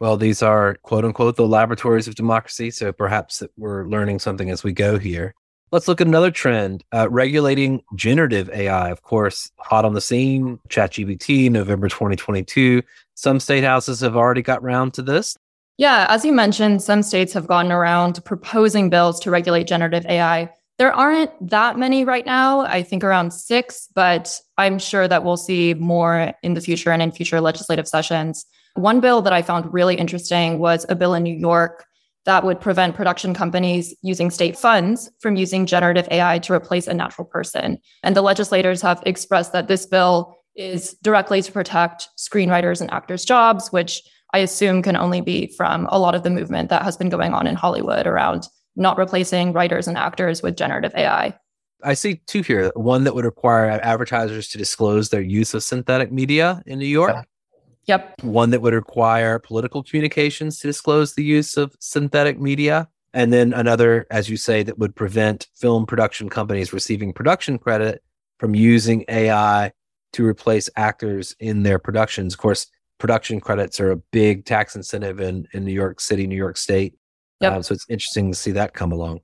Well, 0.01 0.17
these 0.17 0.43
are 0.43 0.75
quote 0.83 1.05
unquote 1.05 1.37
the 1.37 1.47
laboratories 1.47 2.09
of 2.09 2.17
democracy. 2.17 2.73
So 2.73 2.93
perhaps 2.93 3.43
we're 3.57 3.87
learning 3.87 4.19
something 4.19 4.51
as 4.51 4.65
we 4.65 4.73
go 4.73 4.99
here. 4.99 5.35
Let's 5.75 5.89
look 5.89 6.01
at 6.01 6.07
another 6.07 6.31
trend 6.31 6.85
uh, 6.93 7.09
regulating 7.11 7.83
generative 7.97 8.49
AI. 8.51 8.91
Of 8.91 9.03
course, 9.03 9.51
hot 9.59 9.85
on 9.85 9.93
the 9.93 10.01
scene, 10.01 10.61
ChatGPT, 10.69 11.51
November 11.51 11.89
2022. 11.89 12.81
Some 13.15 13.41
state 13.41 13.65
houses 13.65 13.99
have 13.99 14.15
already 14.15 14.41
got 14.41 14.63
round 14.63 14.95
to 14.95 15.03
this. 15.03 15.37
Yeah, 15.77 16.07
as 16.09 16.25
you 16.25 16.33
mentioned, 16.33 16.81
some 16.81 17.03
states 17.03 17.33
have 17.33 17.49
gotten 17.49 17.73
around 17.73 18.13
to 18.13 18.23
proposing 18.23 18.89
bills 18.89 19.19
to 19.19 19.33
regulate 19.33 19.67
generative 19.67 20.07
AI. 20.07 20.49
There 20.79 20.93
aren't 20.93 21.33
that 21.51 21.77
many 21.77 22.05
right 22.05 22.25
now, 22.25 22.61
I 22.61 22.85
think 22.85 23.03
around 23.03 23.33
six, 23.33 23.89
but 23.97 24.41
I'm 24.57 24.79
sure 24.79 25.09
that 25.09 25.25
we'll 25.25 25.37
see 25.37 25.75
more 25.75 26.35
in 26.45 26.55
the 26.55 26.61
future 26.61 26.93
and 26.93 27.03
in 27.03 27.11
future 27.11 27.41
legislative 27.41 27.89
sessions. 27.89 28.47
One 28.75 29.01
bill 29.01 29.23
that 29.23 29.33
I 29.33 29.43
found 29.43 29.75
really 29.75 29.97
interesting 29.97 30.61
was 30.61 30.87
a 30.89 30.95
bill 30.95 31.15
in 31.15 31.25
New 31.25 31.35
York 31.35 31.85
that 32.25 32.45
would 32.45 32.61
prevent 32.61 32.95
production 32.95 33.35
companies 33.35 33.95
using 34.03 34.31
state 34.31 34.57
funds 34.57 35.11
from 35.21 35.37
using 35.37 35.67
generative 35.67 36.09
AI 36.11 36.39
to 36.41 36.53
replace 36.53 36.87
a 36.87 36.95
natural 36.95 37.27
person. 37.27 37.79
And 38.03 38.17
the 38.17 38.23
legislators 38.23 38.83
have 38.83 39.03
expressed 39.05 39.53
that 39.53 39.69
this 39.69 39.87
bill 39.87 40.37
is 40.57 40.97
directly 41.03 41.43
to 41.43 41.53
protect 41.53 42.09
screenwriters 42.19 42.81
and 42.81 42.91
actors' 42.91 43.25
jobs, 43.25 43.73
which 43.73 44.03
I 44.33 44.39
assume 44.39 44.83
can 44.83 44.97
only 44.97 45.21
be 45.21 45.49
from 45.57 45.87
a 45.91 45.99
lot 45.99 46.15
of 46.15 46.23
the 46.23 46.31
movement 46.31 46.71
that 46.71 46.83
has 46.83 46.97
been 46.97 47.09
going 47.09 47.35
on 47.35 47.47
in 47.47 47.55
Hollywood 47.55 48.07
around 48.07 48.49
not 48.77 48.99
replacing 48.99 49.53
writers 49.53 49.87
and 49.87 49.97
actors 49.97 50.43
with 50.43 50.57
generative 50.57 50.93
AI. 50.97 51.39
I 51.83 51.95
see 51.95 52.17
two 52.27 52.43
here. 52.43 52.73
One 52.75 53.05
that 53.05 53.15
would 53.15 53.25
require 53.25 53.69
advertisers 53.69 54.49
to 54.49 54.59
disclose 54.59 55.11
their 55.11 55.21
use 55.21 55.55
of 55.55 55.63
synthetic 55.63 56.11
media 56.11 56.63
in 56.67 56.79
New 56.79 56.87
York. 56.87 57.27
Yep. 57.87 58.23
One 58.23 58.51
that 58.51 58.63
would 58.63 58.75
require 58.75 59.39
political 59.39 59.83
communications 59.83 60.59
to 60.61 60.67
disclose 60.67 61.15
the 61.15 61.25
use 61.25 61.57
of 61.57 61.77
synthetic 61.81 62.41
media. 62.41 62.89
And 63.13 63.33
then 63.33 63.53
another, 63.53 64.07
as 64.11 64.29
you 64.29 64.37
say, 64.37 64.63
that 64.63 64.79
would 64.79 64.97
prevent 64.97 65.49
film 65.55 65.87
production 65.87 66.29
companies 66.29 66.73
receiving 66.73 67.13
production 67.13 67.59
credit 67.59 68.03
from 68.39 68.55
using 68.55 69.05
AI 69.09 69.73
to 70.15 70.27
replace 70.27 70.71
actors 70.77 71.35
in 71.39 71.63
their 71.63 71.79
productions. 71.79 72.35
Of 72.35 72.41
course, 72.41 72.67
production 72.99 73.41
credits 73.41 73.81
are 73.81 73.91
a 73.91 73.97
big 73.97 74.45
tax 74.45 74.75
incentive 74.75 75.21
in, 75.21 75.47
in 75.53 75.65
New 75.65 75.73
York 75.73 76.01
City, 76.01 76.27
New 76.27 76.37
York 76.37 76.57
State. 76.57 76.95
Yep. 77.41 77.53
Um, 77.53 77.63
so 77.63 77.75
it's 77.75 77.87
interesting 77.89 78.31
to 78.33 78.39
see 78.39 78.53
that 78.53 78.75
come 78.75 78.93
along. 78.93 79.21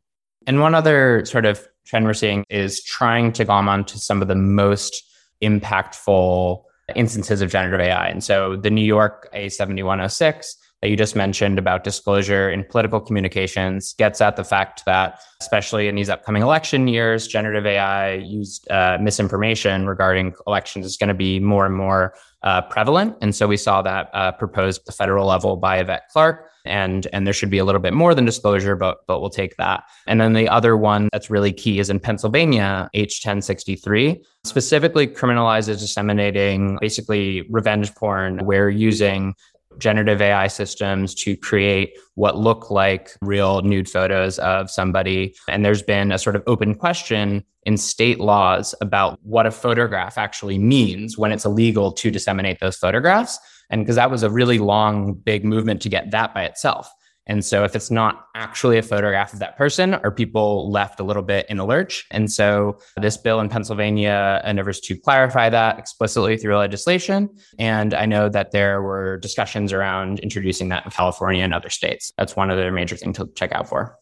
And 0.46 0.60
one 0.60 0.74
other 0.74 1.24
sort 1.24 1.46
of 1.46 1.66
trend 1.86 2.04
we're 2.04 2.14
seeing 2.14 2.44
is 2.50 2.82
trying 2.82 3.32
to 3.32 3.44
glom 3.44 3.68
onto 3.68 3.98
some 3.98 4.22
of 4.22 4.28
the 4.28 4.34
most 4.34 5.02
impactful 5.42 6.62
instances 6.96 7.40
of 7.42 7.50
generative 7.50 7.80
AI. 7.80 8.08
And 8.08 8.22
so 8.22 8.56
the 8.56 8.70
New 8.70 8.84
York 8.84 9.28
A7106 9.34 10.54
that 10.82 10.88
you 10.88 10.96
just 10.96 11.14
mentioned 11.14 11.58
about 11.58 11.84
disclosure 11.84 12.50
in 12.50 12.64
political 12.64 13.00
communications 13.00 13.92
gets 13.94 14.20
at 14.20 14.36
the 14.36 14.44
fact 14.44 14.84
that, 14.86 15.20
especially 15.40 15.88
in 15.88 15.94
these 15.94 16.08
upcoming 16.08 16.42
election 16.42 16.88
years, 16.88 17.26
generative 17.26 17.66
AI 17.66 18.14
used 18.14 18.70
uh, 18.70 18.96
misinformation 19.00 19.86
regarding 19.86 20.34
elections 20.46 20.86
is 20.86 20.96
going 20.96 21.08
to 21.08 21.14
be 21.14 21.38
more 21.38 21.66
and 21.66 21.74
more 21.74 22.14
uh, 22.42 22.62
prevalent. 22.62 23.14
And 23.20 23.34
so 23.34 23.46
we 23.46 23.58
saw 23.58 23.82
that 23.82 24.08
uh, 24.14 24.32
proposed 24.32 24.80
at 24.80 24.86
the 24.86 24.92
federal 24.92 25.26
level 25.26 25.56
by 25.56 25.78
Yvette 25.78 26.08
Clarke. 26.10 26.50
and 26.64 27.06
and 27.12 27.26
there 27.26 27.34
should 27.34 27.50
be 27.50 27.58
a 27.58 27.64
little 27.64 27.80
bit 27.80 27.94
more 27.94 28.14
than 28.14 28.26
disclosure 28.26 28.76
but 28.76 28.98
but 29.06 29.20
we'll 29.20 29.30
take 29.30 29.56
that 29.56 29.82
and 30.06 30.20
then 30.20 30.34
the 30.34 30.46
other 30.46 30.76
one 30.76 31.08
that's 31.10 31.30
really 31.30 31.54
key 31.54 31.78
is 31.78 31.88
in 31.88 31.98
pennsylvania 31.98 32.90
h1063 32.94 34.22
specifically 34.44 35.06
criminalizes 35.06 35.78
disseminating 35.80 36.76
basically 36.78 37.46
revenge 37.48 37.94
porn 37.94 38.44
where 38.44 38.68
using 38.68 39.34
generative 39.78 40.20
AI 40.20 40.46
systems 40.46 41.14
to 41.14 41.36
create 41.36 41.98
what 42.14 42.36
look 42.36 42.70
like 42.70 43.10
real 43.22 43.62
nude 43.62 43.88
photos 43.88 44.38
of 44.40 44.70
somebody. 44.70 45.34
And 45.48 45.64
there's 45.64 45.82
been 45.82 46.12
a 46.12 46.18
sort 46.18 46.36
of 46.36 46.42
open 46.46 46.74
question 46.74 47.44
in 47.64 47.76
state 47.76 48.20
laws 48.20 48.74
about 48.80 49.18
what 49.22 49.46
a 49.46 49.50
photograph 49.50 50.16
actually 50.18 50.58
means 50.58 51.18
when 51.18 51.32
it's 51.32 51.44
illegal 51.44 51.92
to 51.92 52.10
disseminate 52.10 52.58
those 52.60 52.76
photographs. 52.76 53.38
And 53.68 53.82
because 53.82 53.96
that 53.96 54.10
was 54.10 54.22
a 54.22 54.30
really 54.30 54.58
long, 54.58 55.14
big 55.14 55.44
movement 55.44 55.80
to 55.82 55.88
get 55.88 56.10
that 56.10 56.34
by 56.34 56.44
itself. 56.44 56.90
And 57.30 57.44
so 57.44 57.62
if 57.62 57.76
it's 57.76 57.92
not 57.92 58.26
actually 58.34 58.76
a 58.76 58.82
photograph 58.82 59.32
of 59.32 59.38
that 59.38 59.56
person, 59.56 59.94
are 59.94 60.10
people 60.10 60.68
left 60.68 60.98
a 60.98 61.04
little 61.04 61.22
bit 61.22 61.46
in 61.48 61.60
a 61.60 61.64
lurch? 61.64 62.04
And 62.10 62.30
so 62.30 62.80
this 62.96 63.16
bill 63.16 63.38
in 63.38 63.48
Pennsylvania 63.48 64.42
uh, 64.44 64.48
endeavors 64.48 64.80
to 64.80 64.96
clarify 64.96 65.48
that 65.48 65.78
explicitly 65.78 66.36
through 66.36 66.56
legislation. 66.56 67.30
And 67.56 67.94
I 67.94 68.04
know 68.04 68.28
that 68.30 68.50
there 68.50 68.82
were 68.82 69.18
discussions 69.18 69.72
around 69.72 70.18
introducing 70.18 70.70
that 70.70 70.84
in 70.84 70.90
California 70.90 71.44
and 71.44 71.54
other 71.54 71.70
states. 71.70 72.12
That's 72.18 72.34
one 72.34 72.50
other 72.50 72.72
major 72.72 72.96
thing 72.96 73.12
to 73.12 73.30
check 73.36 73.52
out 73.52 73.68
for. 73.68 73.96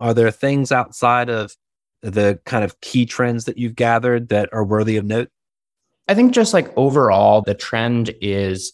Are 0.00 0.12
there 0.12 0.32
things 0.32 0.72
outside 0.72 1.28
of 1.28 1.54
the 2.00 2.40
kind 2.46 2.64
of 2.64 2.80
key 2.80 3.06
trends 3.06 3.44
that 3.44 3.58
you've 3.58 3.76
gathered 3.76 4.30
that 4.30 4.48
are 4.52 4.64
worthy 4.64 4.96
of 4.96 5.04
note? 5.04 5.28
I 6.08 6.14
think 6.14 6.34
just 6.34 6.52
like 6.52 6.76
overall, 6.76 7.42
the 7.42 7.54
trend 7.54 8.12
is 8.20 8.72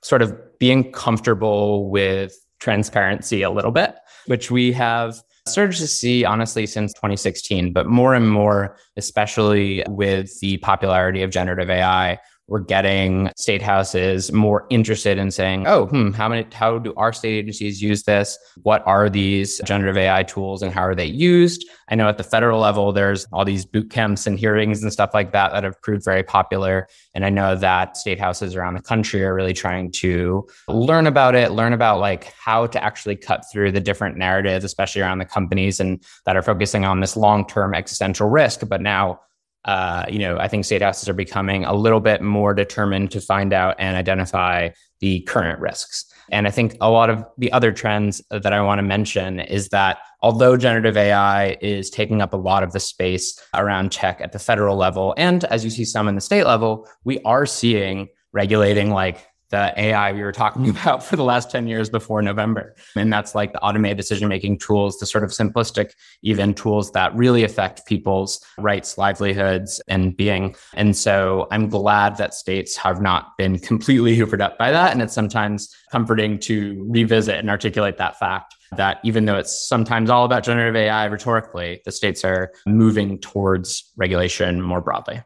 sort 0.00 0.22
of 0.22 0.32
being 0.60 0.92
comfortable 0.92 1.90
with 1.90 2.36
transparency 2.62 3.42
a 3.42 3.50
little 3.50 3.72
bit, 3.72 3.96
which 4.26 4.50
we 4.50 4.72
have 4.72 5.20
started 5.48 5.76
to 5.76 5.88
see 5.88 6.24
honestly 6.24 6.64
since 6.64 6.92
2016, 6.94 7.72
but 7.72 7.88
more 7.88 8.14
and 8.14 8.30
more, 8.30 8.76
especially 8.96 9.82
with 9.88 10.38
the 10.40 10.56
popularity 10.58 11.22
of 11.22 11.30
generative 11.30 11.68
AI, 11.68 12.18
we're 12.52 12.58
getting 12.58 13.30
state 13.38 13.62
houses 13.62 14.30
more 14.30 14.66
interested 14.68 15.16
in 15.16 15.30
saying, 15.30 15.66
oh, 15.66 15.86
hmm, 15.86 16.10
how 16.10 16.28
many, 16.28 16.46
how 16.52 16.78
do 16.78 16.92
our 16.98 17.10
state 17.10 17.38
agencies 17.38 17.80
use 17.80 18.02
this? 18.02 18.36
What 18.62 18.86
are 18.86 19.08
these 19.08 19.58
generative 19.64 19.96
AI 19.96 20.22
tools 20.24 20.60
and 20.60 20.70
how 20.70 20.82
are 20.82 20.94
they 20.94 21.06
used? 21.06 21.64
I 21.88 21.94
know 21.94 22.10
at 22.10 22.18
the 22.18 22.24
federal 22.24 22.60
level, 22.60 22.92
there's 22.92 23.26
all 23.32 23.46
these 23.46 23.64
boot 23.64 23.88
camps 23.88 24.26
and 24.26 24.38
hearings 24.38 24.82
and 24.82 24.92
stuff 24.92 25.14
like 25.14 25.32
that 25.32 25.52
that 25.52 25.64
have 25.64 25.80
proved 25.80 26.04
very 26.04 26.22
popular. 26.22 26.88
And 27.14 27.24
I 27.24 27.30
know 27.30 27.56
that 27.56 27.96
state 27.96 28.20
houses 28.20 28.54
around 28.54 28.74
the 28.74 28.82
country 28.82 29.24
are 29.24 29.34
really 29.34 29.54
trying 29.54 29.90
to 29.92 30.46
learn 30.68 31.06
about 31.06 31.34
it, 31.34 31.52
learn 31.52 31.72
about 31.72 32.00
like 32.00 32.34
how 32.38 32.66
to 32.66 32.84
actually 32.84 33.16
cut 33.16 33.46
through 33.50 33.72
the 33.72 33.80
different 33.80 34.18
narratives, 34.18 34.62
especially 34.62 35.00
around 35.00 35.20
the 35.20 35.24
companies 35.24 35.80
and 35.80 36.04
that 36.26 36.36
are 36.36 36.42
focusing 36.42 36.84
on 36.84 37.00
this 37.00 37.16
long-term 37.16 37.72
existential 37.72 38.28
risk. 38.28 38.68
But 38.68 38.82
now 38.82 39.20
uh, 39.64 40.04
you 40.08 40.18
know, 40.18 40.38
I 40.38 40.48
think 40.48 40.64
state 40.64 40.82
houses 40.82 41.08
are 41.08 41.14
becoming 41.14 41.64
a 41.64 41.74
little 41.74 42.00
bit 42.00 42.20
more 42.20 42.52
determined 42.54 43.10
to 43.12 43.20
find 43.20 43.52
out 43.52 43.76
and 43.78 43.96
identify 43.96 44.70
the 45.00 45.20
current 45.22 45.60
risks. 45.60 46.06
And 46.30 46.46
I 46.46 46.50
think 46.50 46.76
a 46.80 46.90
lot 46.90 47.10
of 47.10 47.24
the 47.38 47.52
other 47.52 47.72
trends 47.72 48.22
that 48.30 48.52
I 48.52 48.60
want 48.60 48.78
to 48.78 48.82
mention 48.82 49.40
is 49.40 49.68
that 49.68 49.98
although 50.20 50.56
generative 50.56 50.96
AI 50.96 51.58
is 51.60 51.90
taking 51.90 52.22
up 52.22 52.32
a 52.32 52.36
lot 52.36 52.62
of 52.62 52.72
the 52.72 52.80
space 52.80 53.38
around 53.54 53.92
tech 53.92 54.20
at 54.20 54.32
the 54.32 54.38
federal 54.38 54.76
level, 54.76 55.14
and 55.16 55.44
as 55.44 55.64
you 55.64 55.70
see 55.70 55.84
some 55.84 56.08
in 56.08 56.14
the 56.14 56.20
state 56.20 56.44
level, 56.44 56.88
we 57.04 57.20
are 57.20 57.46
seeing 57.46 58.08
regulating 58.32 58.90
like 58.90 59.26
the 59.52 59.72
AI 59.76 60.12
we 60.12 60.22
were 60.22 60.32
talking 60.32 60.68
about 60.76 61.04
for 61.04 61.14
the 61.14 61.22
last 61.22 61.50
10 61.50 61.68
years 61.68 61.88
before 61.88 62.20
November. 62.22 62.74
And 62.96 63.12
that's 63.12 63.36
like 63.36 63.52
the 63.52 63.60
automated 63.60 63.98
decision 63.98 64.28
making 64.28 64.58
tools, 64.58 64.98
the 64.98 65.06
sort 65.06 65.22
of 65.22 65.30
simplistic, 65.30 65.92
even 66.22 66.54
tools 66.54 66.90
that 66.92 67.14
really 67.14 67.44
affect 67.44 67.86
people's 67.86 68.44
rights, 68.58 68.98
livelihoods, 68.98 69.80
and 69.86 70.16
being. 70.16 70.56
And 70.74 70.96
so 70.96 71.46
I'm 71.52 71.68
glad 71.68 72.16
that 72.16 72.34
states 72.34 72.76
have 72.76 73.00
not 73.00 73.36
been 73.38 73.58
completely 73.60 74.16
hoovered 74.18 74.40
up 74.40 74.58
by 74.58 74.72
that. 74.72 74.92
And 74.92 75.00
it's 75.00 75.14
sometimes 75.14 75.72
comforting 75.92 76.38
to 76.40 76.84
revisit 76.88 77.36
and 77.36 77.50
articulate 77.50 77.98
that 77.98 78.18
fact 78.18 78.56
that 78.76 78.98
even 79.04 79.26
though 79.26 79.36
it's 79.36 79.68
sometimes 79.68 80.08
all 80.08 80.24
about 80.24 80.42
generative 80.42 80.74
AI 80.74 81.04
rhetorically, 81.04 81.82
the 81.84 81.92
states 81.92 82.24
are 82.24 82.52
moving 82.66 83.18
towards 83.18 83.92
regulation 83.96 84.62
more 84.62 84.80
broadly. 84.80 85.22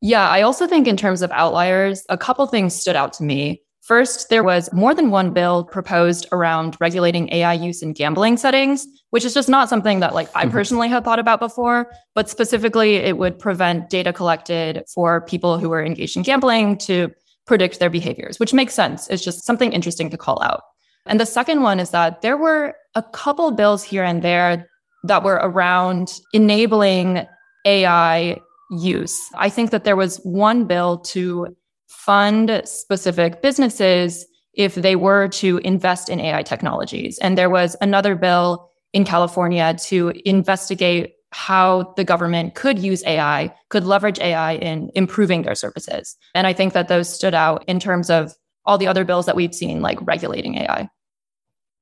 Yeah, 0.00 0.28
I 0.28 0.42
also 0.42 0.66
think 0.66 0.86
in 0.86 0.96
terms 0.96 1.22
of 1.22 1.30
outliers, 1.32 2.04
a 2.08 2.16
couple 2.16 2.46
things 2.46 2.74
stood 2.74 2.96
out 2.96 3.12
to 3.14 3.24
me. 3.24 3.62
First, 3.82 4.28
there 4.28 4.44
was 4.44 4.70
more 4.72 4.94
than 4.94 5.10
one 5.10 5.32
bill 5.32 5.64
proposed 5.64 6.26
around 6.30 6.76
regulating 6.78 7.32
AI 7.32 7.54
use 7.54 7.82
in 7.82 7.94
gambling 7.94 8.36
settings, 8.36 8.86
which 9.10 9.24
is 9.24 9.32
just 9.32 9.48
not 9.48 9.70
something 9.70 10.00
that 10.00 10.14
like 10.14 10.28
I 10.34 10.42
mm-hmm. 10.42 10.52
personally 10.52 10.88
had 10.88 11.04
thought 11.04 11.18
about 11.18 11.40
before, 11.40 11.90
but 12.14 12.28
specifically 12.28 12.96
it 12.96 13.16
would 13.16 13.38
prevent 13.38 13.88
data 13.88 14.12
collected 14.12 14.84
for 14.94 15.22
people 15.22 15.58
who 15.58 15.72
are 15.72 15.82
engaged 15.82 16.18
in 16.18 16.22
gambling 16.22 16.76
to 16.78 17.10
predict 17.46 17.78
their 17.80 17.88
behaviors, 17.88 18.38
which 18.38 18.52
makes 18.52 18.74
sense. 18.74 19.08
It's 19.08 19.24
just 19.24 19.46
something 19.46 19.72
interesting 19.72 20.10
to 20.10 20.18
call 20.18 20.42
out. 20.42 20.60
And 21.06 21.18
the 21.18 21.26
second 21.26 21.62
one 21.62 21.80
is 21.80 21.90
that 21.90 22.20
there 22.20 22.36
were 22.36 22.74
a 22.94 23.02
couple 23.02 23.50
bills 23.52 23.82
here 23.82 24.04
and 24.04 24.20
there 24.20 24.68
that 25.04 25.24
were 25.24 25.40
around 25.42 26.20
enabling 26.34 27.26
AI 27.64 28.38
use. 28.70 29.18
I 29.34 29.48
think 29.48 29.70
that 29.70 29.84
there 29.84 29.96
was 29.96 30.18
one 30.18 30.64
bill 30.64 30.98
to 30.98 31.56
fund 31.86 32.62
specific 32.64 33.42
businesses 33.42 34.26
if 34.54 34.74
they 34.74 34.96
were 34.96 35.28
to 35.28 35.58
invest 35.58 36.08
in 36.08 36.20
AI 36.20 36.42
technologies. 36.42 37.18
And 37.18 37.38
there 37.38 37.50
was 37.50 37.76
another 37.80 38.14
bill 38.14 38.70
in 38.92 39.04
California 39.04 39.74
to 39.84 40.12
investigate 40.24 41.14
how 41.30 41.92
the 41.96 42.04
government 42.04 42.54
could 42.54 42.78
use 42.78 43.04
AI, 43.04 43.54
could 43.68 43.84
leverage 43.84 44.18
AI 44.18 44.54
in 44.54 44.90
improving 44.94 45.42
their 45.42 45.54
services. 45.54 46.16
And 46.34 46.46
I 46.46 46.52
think 46.52 46.72
that 46.72 46.88
those 46.88 47.12
stood 47.12 47.34
out 47.34 47.64
in 47.68 47.78
terms 47.78 48.10
of 48.10 48.32
all 48.64 48.78
the 48.78 48.86
other 48.86 49.04
bills 49.04 49.26
that 49.26 49.36
we've 49.36 49.54
seen, 49.54 49.80
like 49.80 49.98
regulating 50.02 50.56
AI. 50.56 50.88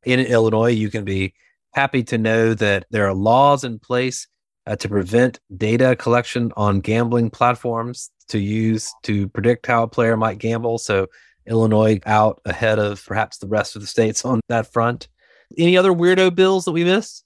In 0.05 0.21
Illinois, 0.21 0.71
you 0.71 0.91
can 0.91 1.05
be 1.05 1.35
happy 1.73 2.03
to 2.05 2.19
know 2.19 2.55
that 2.55 2.87
there 2.91 3.07
are 3.07 3.15
laws 3.15 3.65
in 3.65 3.79
place 3.79 4.27
uh, 4.67 4.77
to 4.77 4.89
prevent 4.89 5.39
data 5.57 5.97
collection 5.97 6.53
on 6.57 6.81
gambling 6.81 7.31
platforms 7.31 8.11
to 8.29 8.39
use 8.39 8.93
to 9.03 9.29
predict 9.29 9.67
how 9.67 9.83
a 9.83 9.89
player 9.89 10.17
might 10.17 10.39
gamble. 10.39 10.79
So 10.79 11.07
Illinois 11.47 12.01
out 12.07 12.41
ahead 12.45 12.79
of 12.79 13.05
perhaps 13.07 13.39
the 13.39 13.47
rest 13.47 13.77
of 13.77 13.83
the 13.83 13.89
states 13.89 14.25
on 14.25 14.41
that 14.49 14.73
front. 14.73 15.09
Any 15.57 15.77
other 15.77 15.93
weirdo 15.93 16.35
bills 16.35 16.65
that 16.65 16.73
we 16.73 16.85
missed? 16.85 17.25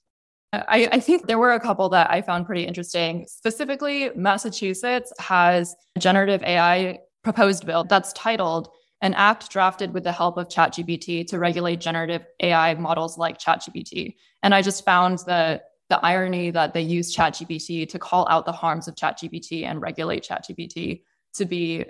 I, 0.53 0.89
I, 0.91 0.99
think 0.99 1.27
there 1.27 1.39
were 1.39 1.53
a 1.53 1.61
couple 1.61 1.87
that 1.89 2.11
I 2.11 2.21
found 2.21 2.45
pretty 2.45 2.65
interesting. 2.65 3.25
Specifically, 3.27 4.09
Massachusetts 4.15 5.13
has 5.17 5.73
a 5.95 5.99
generative 5.99 6.43
AI 6.43 6.99
proposed 7.23 7.65
bill 7.65 7.85
that's 7.85 8.11
titled 8.13 8.67
An 9.01 9.13
Act 9.13 9.49
Drafted 9.49 9.93
with 9.93 10.03
the 10.03 10.11
Help 10.11 10.37
of 10.37 10.49
ChatGPT 10.49 11.25
to 11.27 11.39
Regulate 11.39 11.79
Generative 11.79 12.25
AI 12.41 12.73
Models 12.73 13.17
like 13.17 13.39
ChatGPT. 13.39 14.15
And 14.43 14.53
I 14.53 14.61
just 14.61 14.83
found 14.83 15.19
that 15.25 15.70
the 15.91 16.03
irony 16.05 16.51
that 16.51 16.73
they 16.73 16.81
use 16.81 17.13
ChatGPT 17.13 17.87
to 17.89 17.99
call 17.99 18.25
out 18.29 18.45
the 18.45 18.53
harms 18.53 18.87
of 18.87 18.95
ChatGPT 18.95 19.65
and 19.65 19.81
regulate 19.81 20.23
ChatGPT 20.23 21.01
to 21.33 21.43
be 21.43 21.83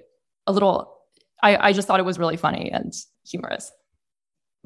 a 0.47 0.51
little, 0.51 0.97
I, 1.43 1.69
I 1.69 1.71
just 1.71 1.87
thought 1.87 1.99
it 1.99 2.05
was 2.05 2.17
really 2.17 2.35
funny 2.35 2.71
and 2.71 2.91
humorous. 3.23 3.71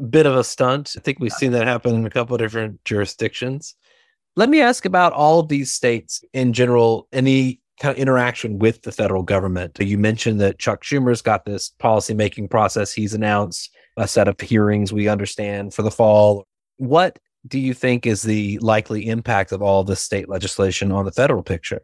Bit 0.09 0.25
of 0.25 0.37
a 0.37 0.43
stunt. 0.43 0.93
I 0.95 1.01
think 1.01 1.19
we've 1.19 1.33
seen 1.33 1.51
that 1.51 1.67
happen 1.67 1.95
in 1.95 2.05
a 2.05 2.09
couple 2.09 2.33
of 2.33 2.39
different 2.39 2.83
jurisdictions. 2.85 3.75
Let 4.37 4.47
me 4.47 4.61
ask 4.61 4.85
about 4.85 5.11
all 5.11 5.41
of 5.41 5.49
these 5.49 5.69
states 5.69 6.23
in 6.31 6.53
general, 6.53 7.09
any 7.11 7.59
kind 7.81 7.93
of 7.93 8.01
interaction 8.01 8.57
with 8.57 8.83
the 8.83 8.91
federal 8.93 9.23
government. 9.23 9.77
You 9.81 9.97
mentioned 9.97 10.39
that 10.39 10.59
Chuck 10.59 10.81
Schumer's 10.85 11.21
got 11.21 11.43
this 11.43 11.73
policymaking 11.81 12.49
process. 12.49 12.93
He's 12.93 13.13
announced 13.13 13.69
a 13.97 14.07
set 14.07 14.29
of 14.29 14.39
hearings 14.39 14.93
we 14.93 15.09
understand 15.09 15.73
for 15.73 15.81
the 15.81 15.91
fall. 15.91 16.47
What 16.77 17.19
do 17.47 17.59
you 17.59 17.73
think 17.73 18.05
is 18.05 18.21
the 18.21 18.57
likely 18.59 19.07
impact 19.07 19.51
of 19.51 19.61
all 19.61 19.83
this 19.83 20.01
state 20.01 20.29
legislation 20.29 20.91
on 20.91 21.05
the 21.05 21.11
federal 21.11 21.43
picture? 21.43 21.81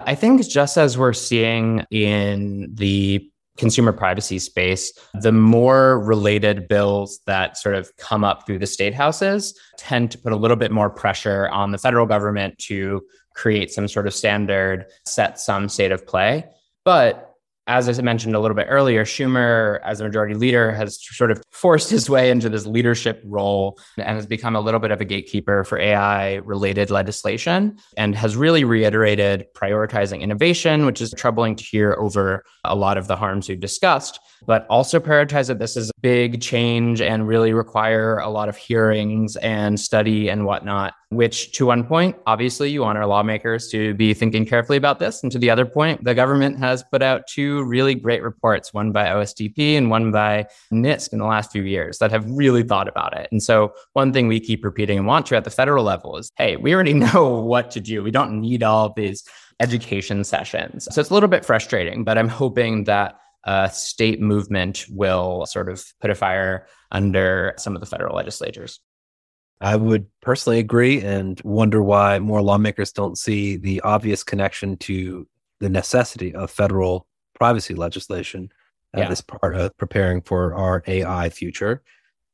I 0.00 0.14
think 0.14 0.46
just 0.46 0.76
as 0.76 0.96
we're 0.96 1.12
seeing 1.12 1.84
in 1.90 2.70
the 2.74 3.28
consumer 3.56 3.92
privacy 3.92 4.38
space, 4.38 4.92
the 5.14 5.32
more 5.32 5.98
related 5.98 6.68
bills 6.68 7.20
that 7.26 7.56
sort 7.56 7.74
of 7.74 7.94
come 7.96 8.22
up 8.22 8.46
through 8.46 8.60
the 8.60 8.66
state 8.66 8.94
houses 8.94 9.58
tend 9.76 10.12
to 10.12 10.18
put 10.18 10.32
a 10.32 10.36
little 10.36 10.56
bit 10.56 10.70
more 10.70 10.88
pressure 10.88 11.48
on 11.48 11.72
the 11.72 11.78
federal 11.78 12.06
government 12.06 12.56
to 12.58 13.02
create 13.34 13.72
some 13.72 13.88
sort 13.88 14.06
of 14.06 14.14
standard, 14.14 14.86
set 15.04 15.40
some 15.40 15.68
state 15.68 15.92
of 15.92 16.06
play. 16.06 16.44
But 16.84 17.27
as 17.68 17.98
I 17.98 18.02
mentioned 18.02 18.34
a 18.34 18.40
little 18.40 18.56
bit 18.56 18.66
earlier, 18.70 19.04
Schumer, 19.04 19.78
as 19.84 20.00
a 20.00 20.04
majority 20.04 20.34
leader, 20.34 20.72
has 20.72 20.98
sort 21.00 21.30
of 21.30 21.42
forced 21.50 21.90
his 21.90 22.08
way 22.08 22.30
into 22.30 22.48
this 22.48 22.66
leadership 22.66 23.22
role 23.24 23.78
and 23.98 24.16
has 24.16 24.26
become 24.26 24.56
a 24.56 24.60
little 24.60 24.80
bit 24.80 24.90
of 24.90 25.02
a 25.02 25.04
gatekeeper 25.04 25.64
for 25.64 25.78
AI 25.78 26.36
related 26.36 26.90
legislation 26.90 27.78
and 27.98 28.14
has 28.14 28.36
really 28.36 28.64
reiterated 28.64 29.46
prioritizing 29.54 30.22
innovation, 30.22 30.86
which 30.86 31.02
is 31.02 31.12
troubling 31.16 31.54
to 31.56 31.62
hear 31.62 31.94
over 32.00 32.42
a 32.64 32.74
lot 32.74 32.96
of 32.96 33.06
the 33.06 33.16
harms 33.16 33.50
we've 33.50 33.60
discussed, 33.60 34.18
but 34.46 34.66
also 34.70 34.98
prioritize 34.98 35.48
that 35.48 35.58
this 35.58 35.76
is 35.76 35.90
a 35.90 36.00
big 36.00 36.40
change 36.40 37.02
and 37.02 37.28
really 37.28 37.52
require 37.52 38.18
a 38.18 38.30
lot 38.30 38.48
of 38.48 38.56
hearings 38.56 39.36
and 39.36 39.78
study 39.78 40.30
and 40.30 40.46
whatnot 40.46 40.94
which 41.10 41.52
to 41.52 41.64
one 41.64 41.84
point, 41.84 42.16
obviously 42.26 42.70
you 42.70 42.82
want 42.82 42.98
our 42.98 43.06
lawmakers 43.06 43.68
to 43.68 43.94
be 43.94 44.12
thinking 44.12 44.44
carefully 44.44 44.76
about 44.76 44.98
this. 44.98 45.22
And 45.22 45.32
to 45.32 45.38
the 45.38 45.48
other 45.48 45.64
point, 45.64 46.04
the 46.04 46.14
government 46.14 46.58
has 46.58 46.82
put 46.82 47.02
out 47.02 47.26
two 47.26 47.57
really 47.64 47.94
great 47.94 48.22
reports, 48.22 48.72
one 48.72 48.92
by 48.92 49.06
OSTP 49.06 49.76
and 49.76 49.90
one 49.90 50.10
by 50.10 50.46
NIST 50.72 51.12
in 51.12 51.18
the 51.18 51.26
last 51.26 51.52
few 51.52 51.62
years 51.62 51.98
that 51.98 52.10
have 52.10 52.28
really 52.30 52.62
thought 52.62 52.88
about 52.88 53.16
it. 53.16 53.28
And 53.30 53.42
so 53.42 53.72
one 53.92 54.12
thing 54.12 54.28
we 54.28 54.40
keep 54.40 54.64
repeating 54.64 54.98
and 54.98 55.06
want 55.06 55.26
to 55.26 55.36
at 55.36 55.44
the 55.44 55.50
federal 55.50 55.84
level 55.84 56.16
is, 56.16 56.30
hey, 56.36 56.56
we 56.56 56.74
already 56.74 56.94
know 56.94 57.40
what 57.40 57.70
to 57.72 57.80
do. 57.80 58.02
We 58.02 58.10
don't 58.10 58.40
need 58.40 58.62
all 58.62 58.92
these 58.92 59.24
education 59.60 60.24
sessions. 60.24 60.88
So 60.90 61.00
it's 61.00 61.10
a 61.10 61.14
little 61.14 61.28
bit 61.28 61.44
frustrating, 61.44 62.04
but 62.04 62.18
I'm 62.18 62.28
hoping 62.28 62.84
that 62.84 63.18
a 63.44 63.70
state 63.70 64.20
movement 64.20 64.84
will 64.90 65.46
sort 65.46 65.68
of 65.68 65.84
put 66.00 66.10
a 66.10 66.14
fire 66.14 66.66
under 66.92 67.54
some 67.56 67.74
of 67.74 67.80
the 67.80 67.86
federal 67.86 68.14
legislatures. 68.14 68.80
I 69.60 69.74
would 69.74 70.06
personally 70.20 70.60
agree 70.60 71.02
and 71.02 71.40
wonder 71.42 71.82
why 71.82 72.18
more 72.20 72.42
lawmakers 72.42 72.92
don't 72.92 73.18
see 73.18 73.56
the 73.56 73.80
obvious 73.80 74.22
connection 74.22 74.76
to 74.78 75.26
the 75.60 75.68
necessity 75.68 76.34
of 76.34 76.50
federal 76.50 77.07
privacy 77.38 77.74
legislation 77.74 78.50
uh, 78.96 79.00
yeah. 79.00 79.08
as 79.08 79.20
part 79.20 79.54
of 79.54 79.76
preparing 79.76 80.20
for 80.20 80.54
our 80.54 80.82
AI 80.86 81.28
future. 81.30 81.82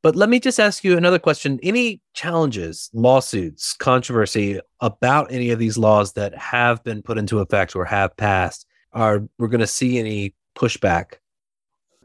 But 0.03 0.17
let 0.17 0.29
me 0.29 0.39
just 0.39 0.61
ask 0.61 0.85
you 0.85 0.97
another 0.97 1.19
question. 1.19 1.59
Any 1.63 2.03
challenges, 2.13 2.91
lawsuits, 2.93 3.73
controversy 3.75 4.61
about 4.81 5.33
any 5.33 5.51
of 5.51 5.59
these 5.59 5.79
laws 5.79 6.13
that 6.13 6.37
have 6.37 6.85
been 6.85 7.01
put 7.01 7.17
into 7.17 7.41
effect 7.41 7.75
or 7.75 7.87
have 7.87 8.15
passed? 8.17 8.67
Are 8.93 9.27
we're 9.39 9.49
going 9.49 9.61
to 9.61 9.67
see 9.67 9.99
any 9.99 10.35
pushback? 10.57 11.15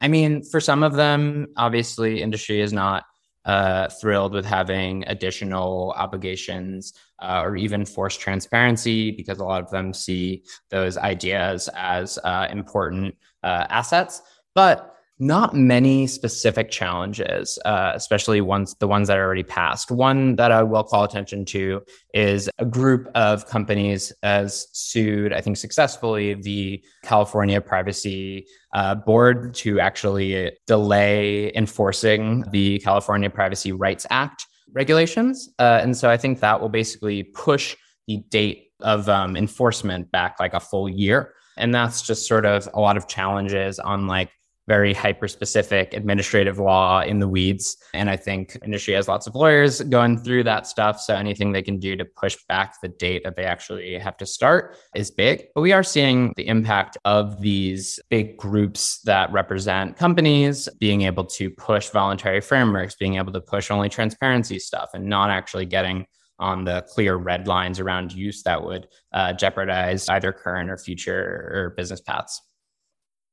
I 0.01 0.07
mean, 0.07 0.43
for 0.43 0.61
some 0.61 0.81
of 0.81 0.93
them, 0.93 1.47
obviously, 1.57 2.21
industry 2.21 2.61
is 2.61 2.71
not 2.71 3.03
uh, 3.45 3.87
thrilled 3.87 4.33
with 4.33 4.45
having 4.45 5.03
additional 5.07 5.93
obligations 5.97 6.93
uh, 7.21 7.41
or 7.43 7.55
even 7.55 7.85
forced 7.85 8.19
transparency 8.19 9.11
because 9.11 9.39
a 9.39 9.43
lot 9.43 9.63
of 9.63 9.69
them 9.71 9.93
see 9.93 10.43
those 10.69 10.97
ideas 10.97 11.69
as 11.75 12.19
uh, 12.23 12.47
important 12.51 13.15
uh, 13.43 13.65
assets. 13.69 14.21
But 14.55 14.95
not 15.19 15.53
many 15.53 16.07
specific 16.07 16.71
challenges, 16.71 17.59
uh, 17.65 17.91
especially 17.93 18.39
ones 18.39 18.75
the 18.79 18.87
ones 18.87 19.09
that 19.09 19.17
are 19.17 19.25
already 19.25 19.43
passed. 19.43 19.91
One 19.91 20.37
that 20.37 20.51
I 20.51 20.63
will 20.63 20.83
call 20.83 21.03
attention 21.03 21.43
to 21.45 21.81
is 22.13 22.49
a 22.57 22.65
group 22.65 23.09
of 23.15 23.45
companies 23.47 24.13
has 24.23 24.67
sued, 24.71 25.33
I 25.33 25.41
think 25.41 25.57
successfully, 25.57 26.35
the 26.35 26.81
California 27.03 27.59
Privacy 27.59 28.47
uh, 28.73 28.95
Board 28.95 29.53
to 29.55 29.79
actually 29.79 30.53
delay 30.67 31.51
enforcing 31.53 32.45
the 32.51 32.79
California 32.79 33.29
Privacy 33.29 33.73
Rights 33.73 34.07
Act 34.09 34.45
regulations, 34.71 35.49
uh, 35.59 35.79
and 35.81 35.97
so 35.97 36.09
I 36.09 36.15
think 36.17 36.39
that 36.39 36.61
will 36.61 36.69
basically 36.69 37.23
push 37.23 37.75
the 38.07 38.23
date 38.29 38.67
of 38.81 39.09
um, 39.09 39.35
enforcement 39.35 40.11
back 40.11 40.39
like 40.39 40.53
a 40.53 40.59
full 40.59 40.87
year. 40.87 41.33
And 41.57 41.75
that's 41.75 42.01
just 42.01 42.27
sort 42.27 42.45
of 42.45 42.69
a 42.73 42.79
lot 42.79 42.95
of 42.95 43.07
challenges 43.07 43.79
on 43.79 44.07
like 44.07 44.31
very 44.69 44.93
hyper 44.93 45.27
specific 45.27 45.95
administrative 45.95 46.59
law 46.59 47.01
in 47.01 47.17
the 47.17 47.27
weeds. 47.27 47.75
And 47.95 48.07
I 48.07 48.15
think 48.15 48.55
industry 48.63 48.93
has 48.93 49.07
lots 49.07 49.25
of 49.25 49.33
lawyers 49.33 49.81
going 49.81 50.19
through 50.19 50.43
that 50.43 50.67
stuff. 50.67 51.01
So 51.01 51.15
anything 51.15 51.51
they 51.51 51.63
can 51.63 51.79
do 51.79 51.95
to 51.95 52.05
push 52.05 52.37
back 52.47 52.75
the 52.79 52.87
date 52.87 53.23
that 53.23 53.35
they 53.35 53.45
actually 53.45 53.97
have 53.97 54.15
to 54.17 54.27
start 54.27 54.77
is 54.93 55.09
big. 55.09 55.45
But 55.55 55.61
we 55.61 55.73
are 55.73 55.81
seeing 55.81 56.33
the 56.37 56.47
impact 56.47 56.99
of 57.03 57.41
these 57.41 57.99
big 58.11 58.37
groups 58.37 59.01
that 59.05 59.31
represent 59.31 59.97
companies 59.97 60.69
being 60.79 61.01
able 61.01 61.25
to 61.25 61.49
push 61.49 61.89
voluntary 61.89 62.39
frameworks, 62.39 62.95
being 62.95 63.15
able 63.15 63.33
to 63.33 63.41
push 63.41 63.71
only 63.71 63.89
transparency 63.89 64.59
stuff 64.59 64.91
and 64.93 65.03
not 65.03 65.31
actually 65.31 65.65
getting 65.65 66.05
on 66.37 66.63
the 66.63 66.85
clear 66.89 67.15
red 67.15 67.47
lines 67.47 67.79
around 67.79 68.13
use 68.13 68.43
that 68.43 68.63
would 68.63 68.87
uh, 69.13 69.33
jeopardize 69.33 70.07
either 70.09 70.31
current 70.31 70.69
or 70.69 70.77
future 70.77 71.51
or 71.53 71.73
business 71.75 72.01
paths 72.01 72.39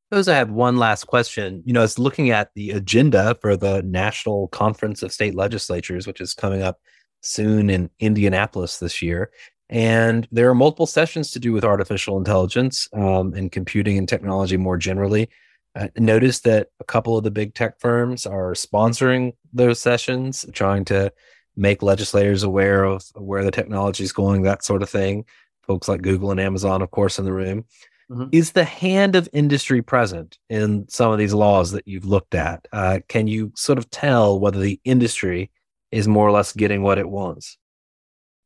suppose 0.08 0.28
I 0.28 0.36
have 0.36 0.50
one 0.50 0.76
last 0.76 1.04
question. 1.06 1.62
You 1.64 1.72
know, 1.72 1.82
it's 1.82 1.98
looking 1.98 2.30
at 2.30 2.50
the 2.54 2.70
agenda 2.70 3.36
for 3.40 3.56
the 3.56 3.82
National 3.82 4.48
Conference 4.48 5.02
of 5.02 5.12
State 5.12 5.34
Legislatures, 5.34 6.06
which 6.06 6.20
is 6.20 6.32
coming 6.32 6.62
up 6.62 6.80
soon 7.22 7.68
in 7.70 7.90
Indianapolis 7.98 8.78
this 8.78 9.02
year. 9.02 9.30
And 9.68 10.28
there 10.30 10.48
are 10.48 10.54
multiple 10.54 10.86
sessions 10.86 11.32
to 11.32 11.40
do 11.40 11.52
with 11.52 11.64
artificial 11.64 12.18
intelligence 12.18 12.88
um, 12.92 13.34
and 13.34 13.50
computing 13.50 13.98
and 13.98 14.08
technology 14.08 14.56
more 14.56 14.76
generally. 14.76 15.28
Notice 15.98 16.40
that 16.40 16.68
a 16.80 16.84
couple 16.84 17.18
of 17.18 17.24
the 17.24 17.30
big 17.30 17.54
tech 17.54 17.80
firms 17.80 18.26
are 18.26 18.52
sponsoring 18.52 19.32
those 19.52 19.80
sessions, 19.80 20.46
trying 20.52 20.84
to 20.86 21.12
make 21.56 21.82
legislators 21.82 22.44
aware 22.44 22.84
of 22.84 23.04
where 23.14 23.44
the 23.44 23.50
technology 23.50 24.04
is 24.04 24.12
going, 24.12 24.42
that 24.42 24.64
sort 24.64 24.82
of 24.82 24.88
thing. 24.88 25.24
Folks 25.66 25.88
like 25.88 26.00
Google 26.00 26.30
and 26.30 26.40
Amazon, 26.40 26.80
of 26.80 26.92
course, 26.92 27.18
in 27.18 27.24
the 27.24 27.32
room. 27.32 27.64
Mm-hmm. 28.10 28.28
Is 28.30 28.52
the 28.52 28.64
hand 28.64 29.16
of 29.16 29.28
industry 29.32 29.82
present 29.82 30.38
in 30.48 30.88
some 30.88 31.10
of 31.10 31.18
these 31.18 31.34
laws 31.34 31.72
that 31.72 31.88
you've 31.88 32.04
looked 32.04 32.34
at? 32.36 32.66
Uh, 32.72 33.00
can 33.08 33.26
you 33.26 33.52
sort 33.56 33.78
of 33.78 33.90
tell 33.90 34.38
whether 34.38 34.60
the 34.60 34.80
industry 34.84 35.50
is 35.90 36.06
more 36.06 36.26
or 36.26 36.30
less 36.30 36.52
getting 36.52 36.82
what 36.82 36.98
it 36.98 37.08
wants? 37.08 37.58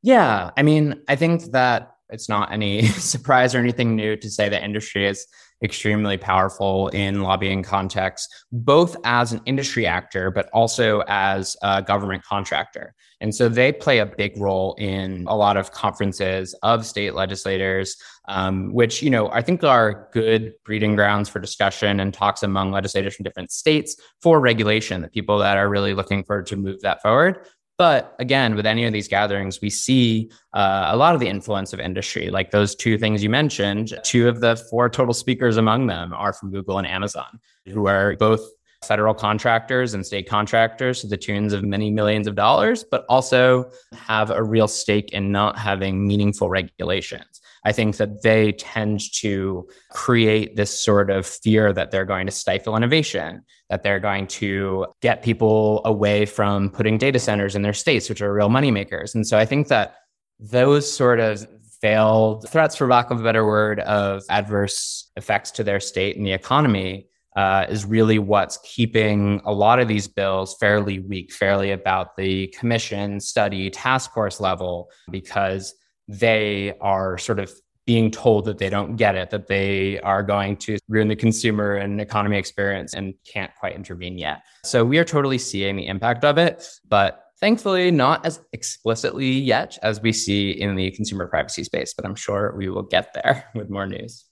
Yeah. 0.03 0.51
I 0.57 0.63
mean, 0.63 1.03
I 1.09 1.17
think 1.17 1.43
that 1.53 1.95
it's 2.09 2.29
not 2.29 2.53
any 2.53 2.83
surprise 2.87 3.55
or 3.55 3.59
anything 3.59 3.97
new 3.97 4.17
to 4.17 4.31
say 4.31 4.49
that 4.49 4.65
industry 4.65 5.07
is 5.07 5.27
extremely 5.63 6.17
powerful 6.17 6.89
in 6.89 7.23
lobbying 7.23 7.63
context, 7.63 8.33
both 8.53 8.97
as 9.05 9.33
an 9.33 9.41
industry 9.47 9.87
actor, 9.87 10.31
but 10.31 10.49
also 10.53 11.03
as 11.07 11.57
a 11.63 11.83
government 11.83 12.25
contractor. 12.25 12.95
And 13.21 13.35
so 13.35 13.49
they 13.49 13.73
play 13.73 13.99
a 13.99 14.07
big 14.07 14.39
role 14.39 14.75
in 14.79 15.25
a 15.29 15.37
lot 15.37 15.59
of 15.59 15.73
conferences 15.73 16.55
of 16.63 16.87
state 16.87 17.15
legislators, 17.15 17.97
um, 18.29 18.73
which, 18.73 19.03
you 19.03 19.11
know, 19.11 19.29
I 19.31 19.43
think 19.43 19.63
are 19.63 20.09
good 20.13 20.55
breeding 20.65 20.97
grounds 20.97 21.29
for 21.29 21.39
discussion 21.39 22.01
and 22.01 22.15
talks 22.15 22.43
among 22.43 22.73
legislators 22.73 23.15
from 23.15 23.25
different 23.25 23.51
states 23.51 23.97
for 24.23 24.41
regulation, 24.41 25.03
the 25.03 25.09
people 25.09 25.39
that 25.39 25.59
are 25.59 25.69
really 25.69 25.93
looking 25.93 26.25
for 26.25 26.43
to 26.43 26.57
move 26.57 26.81
that 26.81 27.03
forward. 27.03 27.47
But 27.81 28.15
again, 28.19 28.57
with 28.57 28.67
any 28.67 28.85
of 28.85 28.93
these 28.93 29.09
gatherings, 29.09 29.63
we 29.63 29.71
see 29.71 30.31
uh, 30.53 30.89
a 30.91 30.97
lot 30.99 31.15
of 31.15 31.21
the 31.21 31.29
influence 31.29 31.73
of 31.73 31.81
industry. 31.81 32.29
Like 32.29 32.51
those 32.51 32.75
two 32.75 32.99
things 32.99 33.23
you 33.23 33.31
mentioned, 33.31 33.99
two 34.05 34.29
of 34.29 34.41
the 34.41 34.57
four 34.69 34.91
total 34.91 35.15
speakers 35.15 35.57
among 35.57 35.87
them 35.87 36.13
are 36.13 36.35
from 36.35 36.51
Google 36.51 36.77
and 36.77 36.87
Amazon, 36.87 37.41
who 37.65 37.87
are 37.87 38.17
both 38.17 38.43
federal 38.85 39.15
contractors 39.15 39.95
and 39.95 40.05
state 40.05 40.29
contractors 40.29 41.01
to 41.01 41.07
the 41.07 41.17
tunes 41.17 41.55
of 41.55 41.65
many 41.65 41.91
millions 41.91 42.27
of 42.27 42.35
dollars, 42.35 42.85
but 42.85 43.07
also 43.09 43.71
have 43.95 44.31
a 44.31 44.43
real 44.43 44.69
stake 44.69 45.13
in 45.13 45.33
not 45.33 45.59
having 45.59 46.07
meaningful 46.07 46.51
regulations. 46.51 47.41
I 47.65 47.73
think 47.73 47.97
that 47.97 48.23
they 48.23 48.53
tend 48.53 49.01
to 49.15 49.69
create 49.91 50.57
this 50.57 50.79
sort 50.79 51.11
of 51.11 51.27
fear 51.27 51.73
that 51.73 51.91
they're 51.91 52.05
going 52.05 52.27
to 52.27 52.33
stifle 52.33 52.77
innovation, 52.77 53.43
that 53.69 53.83
they're 53.83 54.01
going 54.01 54.27
to 54.29 54.87
get 55.03 55.23
people 55.23 55.83
away 55.85 56.27
from 56.27 56.71
putting 56.71 56.99
data 56.99 57.19
centers 57.19 57.55
in 57.55 57.63
their 57.63 57.75
states, 57.75 58.09
which 58.09 58.23
are 58.23 58.33
real 58.33 58.49
moneymakers. 58.49 59.15
And 59.15 59.27
so 59.27 59.39
I 59.39 59.45
think 59.45 59.69
that 59.69 59.97
those 60.39 60.91
sort 60.91 61.21
of 61.21 61.47
failed 61.81 62.49
threats, 62.49 62.77
for 62.77 62.87
lack 62.87 63.11
of 63.11 63.21
a 63.21 63.23
better 63.23 63.45
word, 63.47 63.81
of 63.81 64.23
adverse 64.29 65.11
effects 65.17 65.51
to 65.53 65.65
their 65.65 65.81
state 65.81 66.17
and 66.17 66.27
the 66.27 66.33
economy 66.33 67.07
uh, 67.37 67.65
is 67.69 67.85
really 67.85 68.19
what's 68.19 68.59
keeping 68.65 69.41
a 69.45 69.53
lot 69.53 69.79
of 69.79 69.87
these 69.87 70.09
bills 70.09 70.57
fairly 70.59 70.99
weak, 70.99 71.33
fairly 71.33 71.71
about 71.71 72.17
the 72.17 72.49
commission, 72.49 73.21
study, 73.21 73.71
task 73.71 74.13
force 74.13 74.41
level, 74.41 74.91
because 75.11 75.75
they 76.11 76.75
are 76.81 77.17
sort 77.19 77.39
of 77.39 77.53
being 77.87 78.11
told 78.11 78.45
that 78.45 78.59
they 78.59 78.69
don't 78.69 78.97
get 78.97 79.15
it, 79.15 79.31
that 79.31 79.47
they 79.47 79.99
are 80.01 80.23
going 80.23 80.57
to 80.57 80.79
ruin 80.89 81.09
the 81.09 81.17
consumer 81.17 81.75
and 81.75 82.01
economy 82.01 82.37
experience 82.37 82.95
and 82.95 83.15
can't 83.27 83.51
quite 83.59 83.75
intervene 83.75 84.19
yet. 84.19 84.43
So 84.65 84.85
we 84.85 84.99
are 84.99 85.05
totally 85.05 85.39
seeing 85.39 85.77
the 85.77 85.87
impact 85.87 86.25
of 86.25 86.39
it, 86.39 86.69
but 86.89 87.25
thankfully 87.41 87.91
not 87.91 88.25
as 88.27 88.41
explicitly 88.53 89.31
yet 89.31 89.79
as 89.83 90.01
we 90.01 90.13
see 90.13 90.51
in 90.51 90.77
the 90.77 90.91
consumer 90.93 91.27
privacy 91.27 91.65
space. 91.65 91.95
But 91.95 92.05
I'm 92.05 92.15
sure 92.15 92.55
we 92.57 92.69
will 92.69 92.83
get 92.83 93.15
there 93.15 93.49
with 93.55 93.71
more 93.71 93.87
news. 93.87 94.25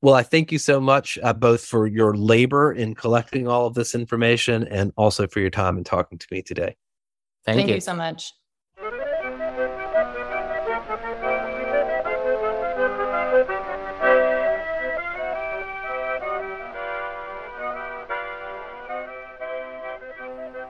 Well, 0.00 0.14
I 0.14 0.24
thank 0.24 0.50
you 0.50 0.58
so 0.58 0.80
much, 0.80 1.16
uh, 1.22 1.32
both 1.32 1.64
for 1.64 1.86
your 1.86 2.16
labor 2.16 2.72
in 2.72 2.96
collecting 2.96 3.46
all 3.46 3.66
of 3.66 3.74
this 3.74 3.94
information 3.94 4.66
and 4.66 4.92
also 4.96 5.28
for 5.28 5.38
your 5.38 5.50
time 5.50 5.76
and 5.76 5.86
talking 5.86 6.18
to 6.18 6.26
me 6.32 6.42
today. 6.42 6.76
Thank, 7.44 7.58
thank 7.58 7.68
you. 7.68 7.74
you 7.76 7.80
so 7.80 7.94
much. 7.94 8.32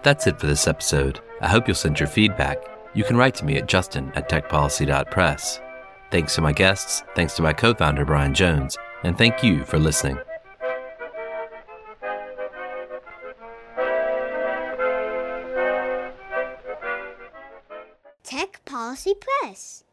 That's 0.02 0.26
it 0.26 0.38
for 0.40 0.46
this 0.46 0.66
episode. 0.66 1.20
I 1.40 1.48
hope 1.48 1.68
you'll 1.68 1.74
send 1.74 2.00
your 2.00 2.08
feedback. 2.08 2.58
You 2.94 3.04
can 3.04 3.16
write 3.16 3.34
to 3.36 3.44
me 3.44 3.56
at 3.56 3.68
justin 3.68 4.12
at 4.14 4.28
techpolicy.press. 4.28 5.60
Thanks 6.10 6.34
to 6.34 6.40
my 6.40 6.52
guests, 6.52 7.02
thanks 7.14 7.34
to 7.36 7.42
my 7.42 7.52
co 7.52 7.72
founder, 7.72 8.04
Brian 8.04 8.34
Jones, 8.34 8.76
and 9.02 9.16
thank 9.16 9.42
you 9.42 9.64
for 9.64 9.78
listening. 9.78 10.18
Tech 18.22 18.60
Policy 18.64 19.14
Press. 19.14 19.84